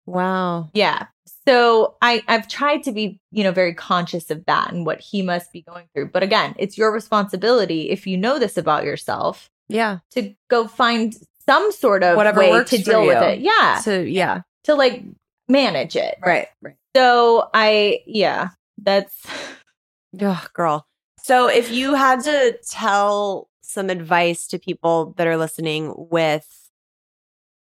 [0.09, 0.69] Wow.
[0.73, 1.07] Yeah.
[1.47, 5.21] So I I've tried to be, you know, very conscious of that and what he
[5.21, 6.09] must be going through.
[6.09, 9.99] But again, it's your responsibility if you know this about yourself Yeah.
[10.11, 13.39] to go find some sort of Whatever way to deal with it.
[13.39, 13.79] Yeah.
[13.79, 14.41] So yeah.
[14.65, 15.03] To like
[15.47, 16.17] manage it.
[16.23, 16.47] Right.
[16.61, 16.75] Right.
[16.95, 19.25] So I yeah, that's
[20.21, 20.85] Oh, girl.
[21.21, 26.47] So if you had to tell some advice to people that are listening with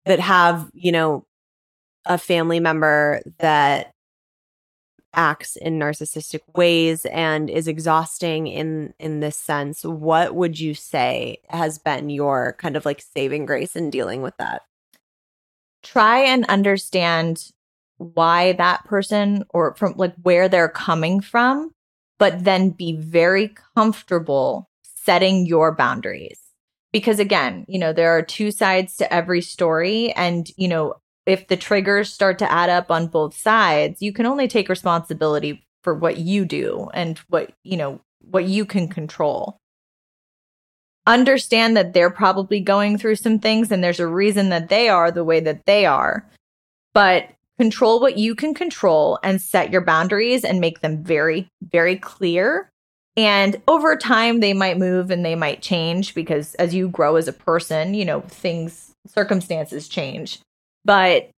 [0.05, 1.25] that have, you know,
[2.05, 3.91] a family member that
[5.13, 11.37] acts in narcissistic ways and is exhausting in in this sense, what would you say
[11.49, 14.61] has been your kind of like saving grace in dealing with that?
[15.83, 17.51] try and understand
[17.97, 21.71] why that person or from like where they're coming from,
[22.17, 26.39] but then be very comfortable setting your boundaries.
[26.91, 30.11] Because again, you know, there are two sides to every story.
[30.13, 30.95] And, you know,
[31.31, 35.63] if the triggers start to add up on both sides, you can only take responsibility
[35.83, 39.57] for what you do and what, you know, what you can control
[41.07, 45.11] understand that they're probably going through some things and there's a reason that they are
[45.11, 46.29] the way that they are.
[46.93, 51.95] But control what you can control and set your boundaries and make them very, very
[51.95, 52.71] clear
[53.17, 57.27] And over time, they might move and they might change because as you grow as
[57.27, 60.39] a person, you know, things, circumstances change.
[60.85, 61.29] But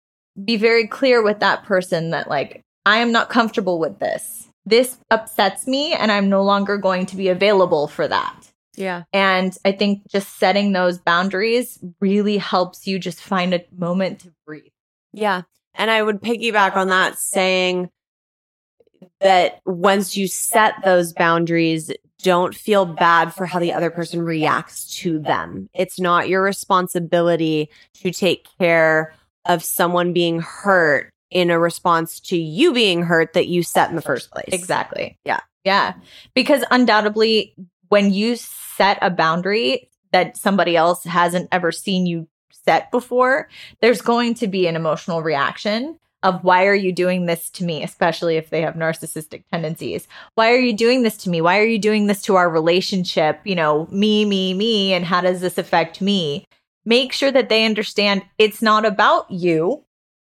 [0.43, 4.47] be very clear with that person that, like, I am not comfortable with this.
[4.65, 8.35] This upsets me, and I'm no longer going to be available for that.
[8.75, 9.03] Yeah.
[9.13, 14.33] And I think just setting those boundaries really helps you just find a moment to
[14.47, 14.71] breathe.
[15.11, 15.43] Yeah.
[15.75, 17.89] And I would piggyback on that saying
[19.19, 21.91] that once you set those boundaries,
[22.21, 25.69] don't feel bad for how the other person reacts to them.
[25.73, 29.13] It's not your responsibility to take care
[29.45, 33.95] of someone being hurt in a response to you being hurt that you set in
[33.95, 34.49] the first place.
[34.51, 35.17] Exactly.
[35.25, 35.39] Yeah.
[35.63, 35.93] Yeah.
[36.33, 37.55] Because undoubtedly,
[37.89, 43.49] when you set a boundary that somebody else hasn't ever seen you set before,
[43.81, 47.83] there's going to be an emotional reaction of why are you doing this to me,
[47.83, 50.07] especially if they have narcissistic tendencies.
[50.35, 51.41] Why are you doing this to me?
[51.41, 53.41] Why are you doing this to our relationship?
[53.43, 56.45] You know, me, me, me, and how does this affect me?
[56.85, 59.83] Make sure that they understand it's not about you.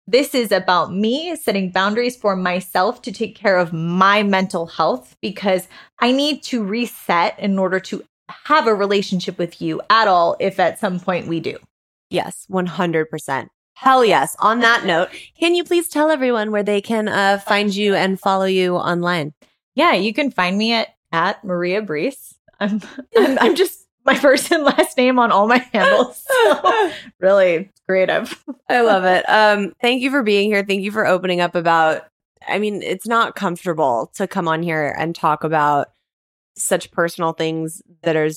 [0.07, 5.17] This is about me setting boundaries for myself to take care of my mental health
[5.21, 5.67] because
[5.99, 10.61] I need to reset in order to have a relationship with you at all if
[10.61, 11.59] at some point we do.
[12.09, 13.49] Yes, 100%.
[13.75, 14.37] Hell yes.
[14.39, 18.19] On that note, can you please tell everyone where they can uh, find you and
[18.19, 19.35] follow you online?
[19.75, 22.35] Yeah, you can find me at at Maria Breese.
[22.61, 22.81] I'm,
[23.17, 26.25] I'm I'm just my first and last name on all my handles.
[26.27, 28.45] So really creative.
[28.69, 29.25] I love it.
[29.29, 30.65] Um, thank you for being here.
[30.65, 32.07] Thank you for opening up about.
[32.49, 35.89] I mean, it's not comfortable to come on here and talk about
[36.57, 38.31] such personal things that are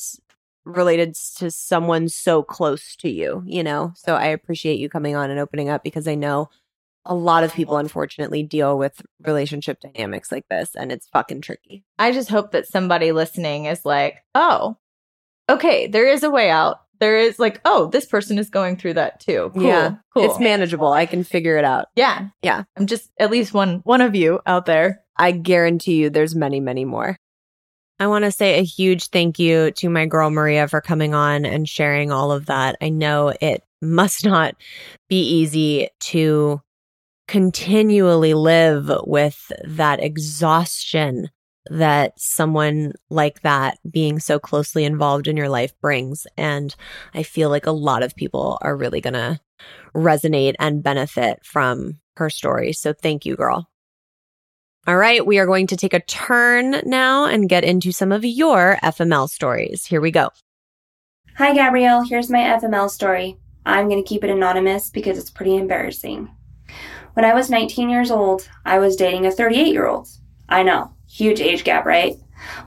[0.65, 3.43] related to someone so close to you.
[3.45, 6.49] You know, so I appreciate you coming on and opening up because I know
[7.05, 11.83] a lot of people unfortunately deal with relationship dynamics like this, and it's fucking tricky.
[11.97, 14.77] I just hope that somebody listening is like, oh,
[15.49, 16.81] okay, there is a way out.
[16.99, 19.51] There is like, oh, this person is going through that too.
[19.53, 20.23] Cool, Yeah, cool.
[20.23, 20.91] It's manageable.
[20.91, 21.87] I can figure it out.
[21.95, 22.63] yeah, Yeah.
[22.77, 25.01] I'm just at least one one of you out there.
[25.17, 27.17] I guarantee you there's many, many more.
[28.01, 31.45] I want to say a huge thank you to my girl Maria for coming on
[31.45, 32.77] and sharing all of that.
[32.81, 34.55] I know it must not
[35.09, 36.61] be easy to
[37.27, 41.29] continually live with that exhaustion
[41.69, 46.25] that someone like that being so closely involved in your life brings.
[46.37, 46.75] And
[47.13, 49.39] I feel like a lot of people are really going to
[49.95, 52.73] resonate and benefit from her story.
[52.73, 53.69] So thank you, girl.
[54.87, 58.25] All right, we are going to take a turn now and get into some of
[58.25, 59.85] your FML stories.
[59.85, 60.29] Here we go.
[61.37, 62.03] Hi, Gabrielle.
[62.03, 63.37] Here's my FML story.
[63.65, 66.29] I'm going to keep it anonymous because it's pretty embarrassing.
[67.13, 70.07] When I was 19 years old, I was dating a 38 year old.
[70.47, 72.17] I know, huge age gap, right?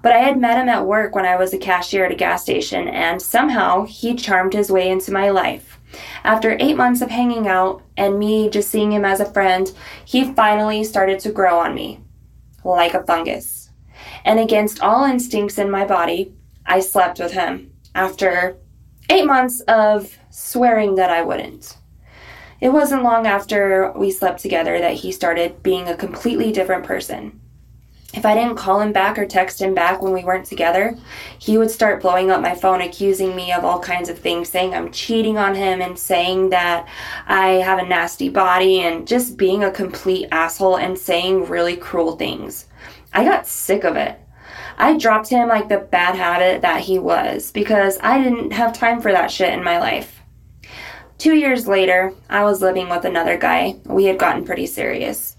[0.03, 2.43] But I had met him at work when I was a cashier at a gas
[2.43, 5.79] station, and somehow he charmed his way into my life.
[6.25, 9.73] After eight months of hanging out and me just seeing him as a friend,
[10.05, 12.01] he finally started to grow on me
[12.65, 13.71] like a fungus.
[14.25, 16.33] And against all instincts in my body,
[16.65, 18.57] I slept with him after
[19.11, 21.77] eight months of swearing that I wouldn't.
[22.61, 27.41] It wasn't long after we slept together that he started being a completely different person.
[28.15, 30.99] If I didn't call him back or text him back when we weren't together,
[31.39, 34.75] he would start blowing up my phone, accusing me of all kinds of things, saying
[34.75, 36.87] I'm cheating on him and saying that
[37.27, 42.17] I have a nasty body and just being a complete asshole and saying really cruel
[42.17, 42.67] things.
[43.15, 44.19] I got sick of it.
[44.77, 49.01] I dropped him like the bad habit that he was because I didn't have time
[49.01, 50.21] for that shit in my life.
[51.17, 53.77] Two years later, I was living with another guy.
[53.85, 55.32] We had gotten pretty serious.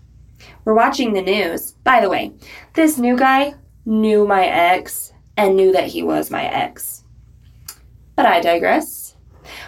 [0.65, 1.73] We're watching the news.
[1.83, 2.31] By the way,
[2.73, 3.55] this new guy
[3.85, 7.03] knew my ex and knew that he was my ex.
[8.15, 9.15] But I digress.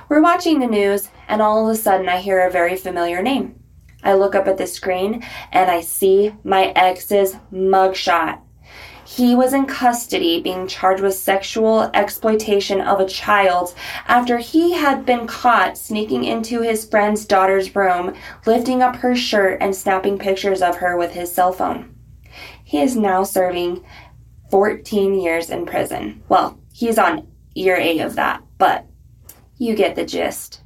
[0.08, 3.60] We're watching the news, and all of a sudden, I hear a very familiar name.
[4.04, 8.40] I look up at the screen and I see my ex's mugshot.
[9.06, 13.76] He was in custody being charged with sexual exploitation of a child
[14.08, 18.16] after he had been caught sneaking into his friend's daughter's room,
[18.48, 21.96] lifting up her shirt and snapping pictures of her with his cell phone.
[22.64, 23.86] He is now serving
[24.50, 26.24] 14 years in prison.
[26.28, 28.88] Well, he's on year 8 of that, but
[29.58, 30.64] you get the gist.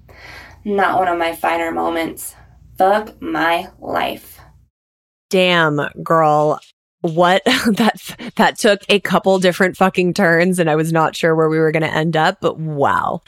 [0.63, 2.35] Not one of my finer moments.
[2.77, 4.39] Fuck my life.
[5.29, 6.59] Damn, girl.
[7.01, 11.49] What that that took a couple different fucking turns and I was not sure where
[11.49, 13.21] we were going to end up, but wow.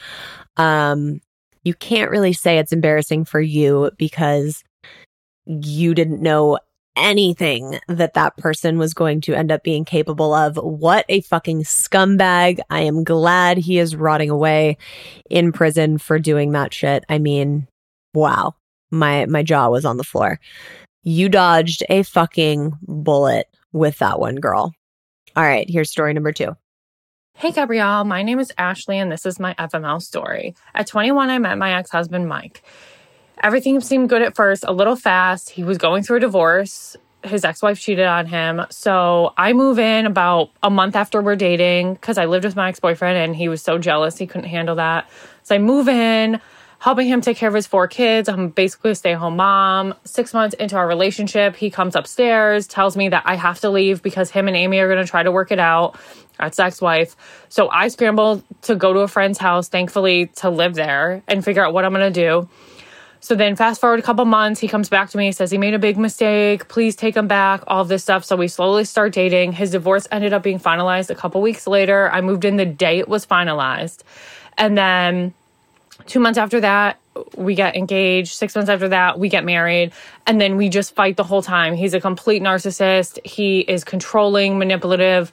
[0.56, 1.20] Um
[1.64, 4.64] you can't really say it's embarrassing for you because
[5.46, 6.58] you didn't know
[6.96, 10.56] anything that that person was going to end up being capable of.
[10.56, 12.60] What a fucking scumbag.
[12.70, 14.76] I am glad he is rotting away
[15.30, 17.04] in prison for doing that shit.
[17.08, 17.66] I mean,
[18.14, 18.54] wow.
[18.90, 20.38] My my jaw was on the floor.
[21.02, 24.72] You dodged a fucking bullet with that one girl.
[25.34, 26.54] All right, here's story number 2.
[27.34, 28.04] Hey, Gabrielle.
[28.04, 30.54] My name is Ashley, and this is my FML story.
[30.74, 32.62] At 21, I met my ex husband, Mike.
[33.42, 35.50] Everything seemed good at first, a little fast.
[35.50, 36.96] He was going through a divorce.
[37.24, 38.62] His ex wife cheated on him.
[38.70, 42.68] So I move in about a month after we're dating because I lived with my
[42.68, 45.08] ex boyfriend and he was so jealous he couldn't handle that.
[45.42, 46.40] So I move in,
[46.82, 48.28] helping him take care of his four kids.
[48.28, 49.94] I'm basically a stay home mom.
[50.02, 54.02] Six months into our relationship, he comes upstairs, tells me that I have to leave
[54.02, 55.96] because him and Amy are going to try to work it out.
[56.40, 57.14] That's ex wife.
[57.48, 61.64] So I scramble to go to a friend's house, thankfully, to live there and figure
[61.64, 62.48] out what I'm going to do.
[63.20, 65.74] So then, fast forward a couple months, he comes back to me, says he made
[65.74, 66.66] a big mistake.
[66.66, 68.24] Please take him back, all this stuff.
[68.24, 69.52] So we slowly start dating.
[69.52, 72.10] His divorce ended up being finalized a couple weeks later.
[72.10, 74.02] I moved in the day it was finalized.
[74.58, 75.34] And then
[76.06, 76.98] two months after that,
[77.36, 78.32] we get engaged.
[78.32, 79.92] Six months after that, we get married.
[80.26, 81.74] And then we just fight the whole time.
[81.74, 83.24] He's a complete narcissist.
[83.26, 85.32] He is controlling, manipulative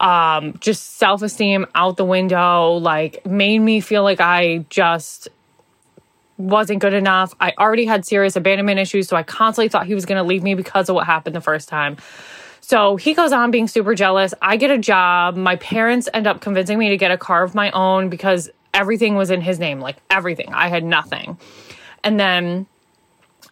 [0.00, 5.28] um, just self esteem out the window, like made me feel like I just
[6.38, 7.34] wasn't good enough.
[7.40, 10.42] I already had serious abandonment issues, so I constantly thought he was going to leave
[10.42, 11.96] me because of what happened the first time.
[12.60, 14.34] So he goes on being super jealous.
[14.42, 15.36] I get a job.
[15.36, 19.16] My parents end up convincing me to get a car of my own because everything
[19.16, 20.52] was in his name, like everything.
[20.52, 21.38] I had nothing.
[22.04, 22.66] And then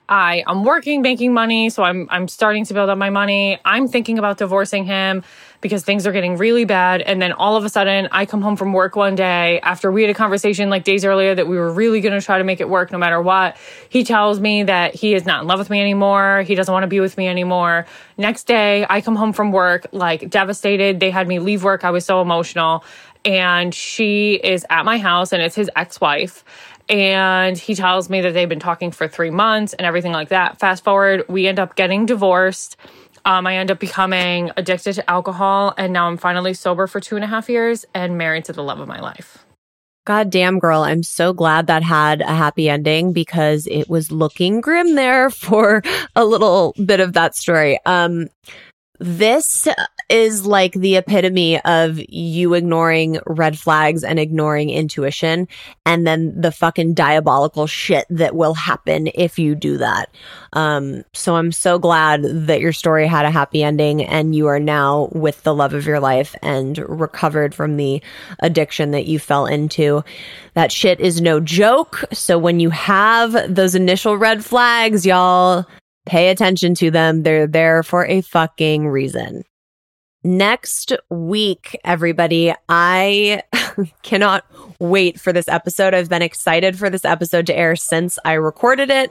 [0.08, 3.58] I am working, making money, so I'm I'm starting to build up my money.
[3.64, 5.24] I'm thinking about divorcing him
[5.62, 7.00] because things are getting really bad.
[7.00, 10.02] And then all of a sudden, I come home from work one day after we
[10.02, 12.60] had a conversation like days earlier that we were really going to try to make
[12.60, 13.56] it work no matter what.
[13.88, 16.42] He tells me that he is not in love with me anymore.
[16.42, 17.86] He doesn't want to be with me anymore.
[18.18, 21.00] Next day, I come home from work like devastated.
[21.00, 21.82] They had me leave work.
[21.82, 22.84] I was so emotional.
[23.24, 26.44] And she is at my house and it's his ex wife
[26.88, 30.58] and he tells me that they've been talking for three months and everything like that.
[30.58, 32.76] Fast forward, we end up getting divorced.
[33.24, 37.16] Um, I end up becoming addicted to alcohol, and now I'm finally sober for two
[37.16, 39.38] and a half years and married to the love of my life.
[40.06, 40.82] God damn, girl.
[40.82, 45.82] I'm so glad that had a happy ending because it was looking grim there for
[46.14, 47.78] a little bit of that story.
[47.86, 48.28] Um,
[49.00, 49.66] this
[50.08, 55.48] is like the epitome of you ignoring red flags and ignoring intuition
[55.86, 60.10] and then the fucking diabolical shit that will happen if you do that.
[60.52, 64.60] Um, so I'm so glad that your story had a happy ending and you are
[64.60, 68.02] now with the love of your life and recovered from the
[68.40, 70.04] addiction that you fell into.
[70.54, 72.04] That shit is no joke.
[72.12, 75.66] So when you have those initial red flags, y'all
[76.06, 77.22] Pay attention to them.
[77.22, 79.44] They're there for a fucking reason.
[80.26, 83.42] Next week, everybody, I
[84.02, 84.46] cannot
[84.78, 85.92] wait for this episode.
[85.92, 89.10] I've been excited for this episode to air since I recorded it,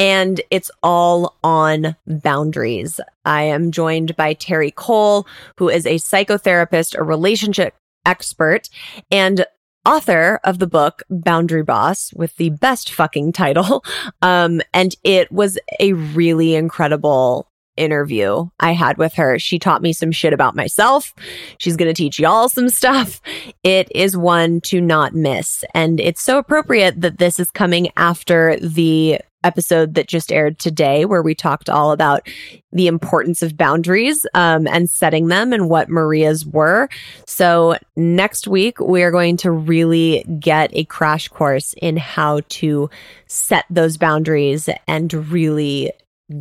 [0.00, 2.98] and it's all on boundaries.
[3.24, 5.28] I am joined by Terri Cole,
[5.58, 8.68] who is a psychotherapist, a relationship expert,
[9.12, 9.46] and
[9.86, 13.84] author of the book Boundary Boss with the best fucking title.
[14.20, 17.48] Um, and it was a really incredible
[17.78, 19.38] interview I had with her.
[19.38, 21.14] She taught me some shit about myself.
[21.58, 23.20] She's going to teach y'all some stuff.
[23.62, 25.64] It is one to not miss.
[25.74, 31.04] And it's so appropriate that this is coming after the episode that just aired today,
[31.04, 32.28] where we talked all about
[32.72, 36.88] the importance of boundaries um, and setting them and what Maria's were.
[37.26, 42.90] So, next week, we are going to really get a crash course in how to
[43.26, 45.92] set those boundaries and really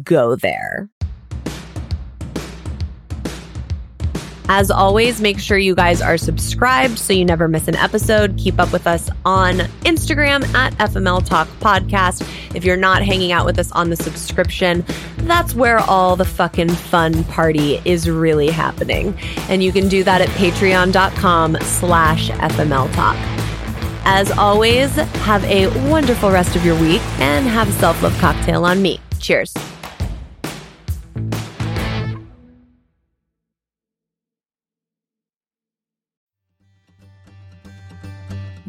[0.03, 0.89] go there.
[4.49, 8.37] As always, make sure you guys are subscribed so you never miss an episode.
[8.37, 12.27] Keep up with us on Instagram at FML Talk Podcast.
[12.55, 14.85] If you're not hanging out with us on the subscription,
[15.19, 19.17] that's where all the fucking fun party is really happening.
[19.49, 23.17] And you can do that at patreon.com slash FML Talk.
[24.09, 28.81] As always, have a wonderful rest of your week and have a self-love cocktail on
[28.81, 29.01] me.
[29.19, 29.53] Cheers.